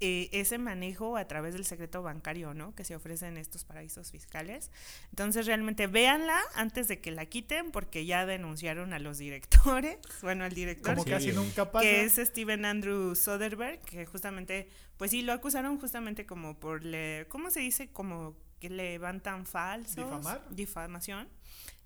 eh, 0.00 0.28
ese 0.32 0.58
manejo 0.58 1.16
a 1.16 1.26
través 1.26 1.54
del 1.54 1.64
secreto 1.64 2.02
bancario, 2.02 2.54
¿no? 2.54 2.74
Que 2.74 2.84
se 2.84 2.94
ofrece 2.94 3.26
en 3.26 3.36
estos 3.36 3.64
paraísos 3.64 4.10
fiscales. 4.10 4.70
Entonces, 5.10 5.46
realmente 5.46 5.86
véanla 5.88 6.38
antes 6.54 6.86
de 6.86 7.00
que 7.00 7.10
la 7.10 7.26
quiten, 7.26 7.72
porque 7.72 8.06
ya 8.06 8.24
denunciaron 8.24 8.92
a 8.92 8.98
los 8.98 9.18
directores, 9.18 9.98
bueno, 10.22 10.44
al 10.44 10.52
director, 10.52 10.94
Como 10.94 11.04
casi 11.04 11.32
nunca 11.32 11.70
pasa. 11.72 11.82
que 11.82 12.04
es 12.04 12.14
Steven 12.14 12.64
Andrew 12.64 13.14
Soderbergh, 13.14 13.80
que 13.80 14.06
justamente, 14.06 14.68
pues 14.96 15.10
sí, 15.10 15.22
lo 15.22 15.32
acusaron 15.32 15.78
justamente 15.78 16.24
como 16.24 16.58
por, 16.58 16.84
le, 16.84 17.26
¿cómo 17.28 17.50
se 17.50 17.60
dice? 17.60 17.88
Como 17.88 18.36
que 18.60 18.70
levantan 18.70 19.46
falsos. 19.46 19.96
Difamar. 19.96 20.44
Difamación. 20.50 21.28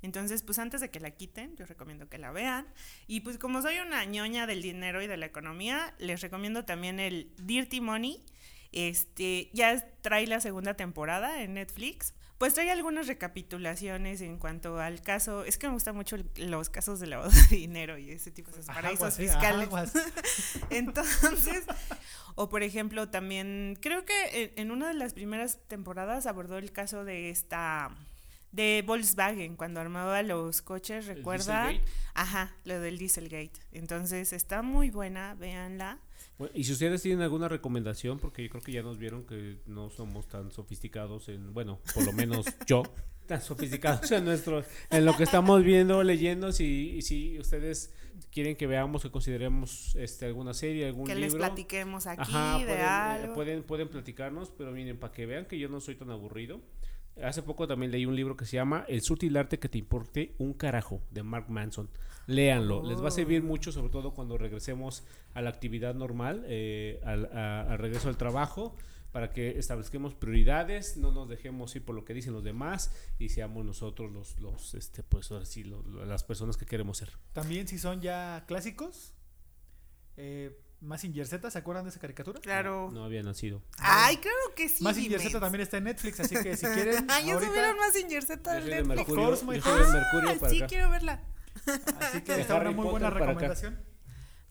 Entonces, 0.03 0.43
pues 0.43 0.59
antes 0.59 0.81
de 0.81 0.91
que 0.91 1.01
la 1.01 1.13
quiten, 1.13 1.57
yo 1.57 1.65
recomiendo 1.65 2.09
que 2.09 2.19
la 2.19 2.33
vean. 2.33 2.67
Y 3.07 3.21
pues 3.21 3.39
como 3.39 3.63
soy 3.63 3.79
una 3.79 4.05
ñoña 4.05 4.47
del 4.47 4.61
dinero 4.61 5.01
y 5.01 5.07
de 5.07 5.17
la 5.17 5.27
economía, 5.27 5.95
les 5.99 6.21
recomiendo 6.21 6.65
también 6.65 7.01
el 7.01 7.33
Dirty 7.39 7.81
Money. 7.81 8.23
Este, 8.73 9.51
ya 9.53 9.87
trae 10.01 10.27
la 10.27 10.41
segunda 10.41 10.75
temporada 10.75 11.43
en 11.43 11.55
Netflix. 11.55 12.15
Pues 12.39 12.55
trae 12.55 12.73
algunas 12.73 13.07
recapitulaciones 13.07 14.21
en 14.21 14.39
cuanto 14.39 14.81
al 14.81 15.01
caso. 15.01 15.45
Es 15.45 15.59
que 15.59 15.69
me 15.69 15.75
gustan 15.75 15.95
mucho 15.95 16.17
los 16.37 16.71
casos 16.71 16.99
de 16.99 17.07
lavado 17.07 17.31
de 17.31 17.57
dinero 17.57 17.97
y 17.99 18.11
ese 18.11 18.33
tipo 18.33 18.51
de 18.51 18.65
paraísos 18.65 19.17
fiscales. 19.17 19.69
Entonces, 20.71 21.65
o 22.35 22.49
por 22.49 22.65
ejemplo, 22.65 23.09
también 23.09 23.79
creo 23.81 24.05
que 24.05 24.53
en 24.57 24.73
una 24.73 24.89
de 24.89 24.95
las 24.95 25.15
primeras 25.15 25.61
temporadas 25.69 26.27
abordó 26.27 26.59
el 26.59 26.73
caso 26.73 27.05
de 27.05 27.31
esta 27.31 27.97
de 28.53 28.85
Volkswagen 28.87 29.57
cuando 29.57 29.81
armaba 29.81 30.23
los 30.23 30.63
coches, 30.63 31.07
recuerda, 31.07 31.73
ajá, 32.15 32.55
lo 32.65 32.79
del 32.81 32.99
Dieselgate. 32.99 33.61
Entonces 33.73 34.33
está 34.33 34.63
muy 34.63 34.91
buena, 34.91 35.35
véanla. 35.35 35.99
y 36.55 36.65
si 36.65 36.73
ustedes 36.73 37.03
tienen 37.03 37.23
alguna 37.23 37.49
recomendación, 37.49 38.19
porque 38.19 38.45
yo 38.45 38.51
creo 38.51 38.63
que 38.63 38.73
ya 38.73 38.83
nos 38.83 38.99
vieron 38.99 39.25
que 39.25 39.59
no 39.67 39.91
somos 39.91 40.29
tan 40.29 40.51
sofisticados 40.51 41.29
en, 41.29 41.55
bueno, 41.55 41.81
por 41.95 42.05
lo 42.05 42.13
menos 42.13 42.45
yo, 42.67 42.83
tan 43.27 43.41
sofisticados 43.41 44.11
en 44.13 44.27
nuestro, 44.27 44.65
en 44.91 45.05
lo 45.07 45.17
que 45.17 45.25
estamos 45.25 45.65
viendo, 45.65 46.03
leyendo, 46.03 46.53
si, 46.53 47.01
si 47.01 47.39
ustedes 47.39 47.95
quieren 48.31 48.57
que 48.57 48.67
veamos, 48.67 49.03
que 49.03 49.11
consideremos 49.11 49.97
este, 49.97 50.27
alguna 50.27 50.53
serie, 50.53 50.87
algún 50.87 51.09
libro. 51.09 51.15
Que 51.15 51.21
les 51.21 51.35
platiquemos 51.35 52.07
aquí 52.07 52.33
de 52.33 52.67
pueden, 52.67 52.81
algo. 52.81 53.35
pueden, 53.35 53.63
pueden 53.63 53.89
platicarnos, 53.89 54.51
pero 54.51 54.73
miren, 54.73 54.99
para 54.99 55.13
que 55.13 55.25
vean 55.25 55.47
que 55.47 55.59
yo 55.59 55.71
no 55.71 55.81
soy 55.81 55.95
tan 55.95 56.11
aburrido. 56.11 56.61
Hace 57.21 57.43
poco 57.43 57.67
también 57.67 57.93
leí 57.93 58.07
un 58.07 58.17
libro 58.17 58.37
que 58.37 58.47
se 58.47 58.57
llama 58.57 58.85
El 58.89 59.03
sutil 59.03 59.37
arte 59.37 59.59
que 59.59 59.69
te 59.69 59.79
importe 59.79 60.35
un 60.39 60.55
carajo 60.55 61.03
de 61.11 61.23
Mark 61.23 61.51
Manson. 61.51 61.91
Léanlo, 62.27 62.83
les 62.85 63.03
va 63.03 63.09
a 63.09 63.11
servir 63.11 63.43
oh. 63.43 63.45
mucho, 63.45 63.73
sobre 63.73 63.91
todo 63.91 64.15
cuando 64.15 64.39
regresemos 64.39 65.05
a 65.35 65.43
la 65.43 65.51
actividad 65.51 65.95
normal, 65.95 66.45
eh, 66.47 67.01
al, 67.05 67.79
regreso 67.79 68.09
al 68.09 68.17
trabajo, 68.17 68.75
para 69.11 69.31
que 69.31 69.59
establezcamos 69.59 70.15
prioridades, 70.15 70.97
no 70.97 71.13
nos 71.13 71.29
dejemos 71.29 71.77
ir 71.77 71.85
por 71.85 71.95
lo 71.95 72.05
que 72.05 72.15
dicen 72.15 72.33
los 72.33 72.45
demás 72.45 72.95
y 73.19 73.29
seamos 73.29 73.65
nosotros 73.67 74.11
los, 74.11 74.39
los 74.39 74.75
este, 74.75 75.03
pues 75.03 75.31
ahora 75.31 75.45
sí, 75.45 75.65
las 76.07 76.25
personas 76.25 76.57
que 76.57 76.65
queremos 76.65 76.97
ser. 76.97 77.11
También 77.35 77.69
si 77.69 77.79
son 77.79 78.01
ya 78.01 78.45
clásicos, 78.47 79.13
eh, 80.17 80.59
Massinger 80.83 81.27
Z, 81.27 81.51
¿se 81.51 81.59
acuerdan 81.59 81.85
de 81.85 81.91
esa 81.91 82.01
caricatura? 82.01 82.41
Claro. 82.41 82.91
No, 82.93 83.05
había 83.05 83.23
nacido. 83.23 83.63
Ay, 83.79 84.17
claro 84.17 84.37
que 84.57 84.69
sí. 84.69 84.83
Massinger 84.83 85.21
Z 85.21 85.39
también 85.39 85.63
está 85.63 85.79
en 85.79 85.85
Netflix, 85.85 86.21
así 86.21 86.35
que 86.37 86.57
si 86.57 86.67
quieren. 86.75 87.07
Ay, 87.09 87.27
ya 87.27 87.41
subieron 87.41 87.77
Massinger 87.77 88.25
Z 88.25 88.59
en 88.59 88.65
Netflix. 88.65 88.89
Mercurio, 88.89 89.35
yo 89.35 89.45
Mercurio 89.93 90.41
para 90.41 90.53
sí, 90.53 90.63
quiero 90.69 90.91
verla. 90.91 91.23
Así 92.01 92.23
que 92.23 92.41
está 92.41 92.57
una 92.57 92.73
muy 92.73 92.89
buena 92.89 93.11
recomendación. 93.11 93.93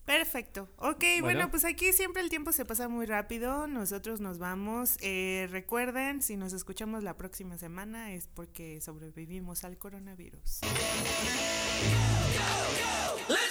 Perfecto. 0.05 0.67
Ok, 0.77 1.03
bueno. 1.21 1.51
pues 1.51 1.63
aquí 1.63 1.93
siempre 1.93 2.21
el 2.21 2.29
tiempo 2.29 2.51
se 2.51 2.65
pasa 2.65 2.87
muy 2.87 3.05
rápido. 3.05 3.67
Nosotros 3.67 4.19
nos 4.19 4.39
vamos. 4.39 4.97
Eh, 5.01 5.47
recuerden, 5.51 6.21
si 6.21 6.37
nos 6.37 6.53
escuchamos 6.53 7.03
la 7.03 7.17
próxima 7.17 7.57
semana 7.57 8.13
es 8.13 8.27
porque 8.27 8.81
sobrevivimos 8.81 9.63
al 9.63 9.77
coronavirus. 9.77 10.61
Let's 13.29 13.37
go. 13.37 13.50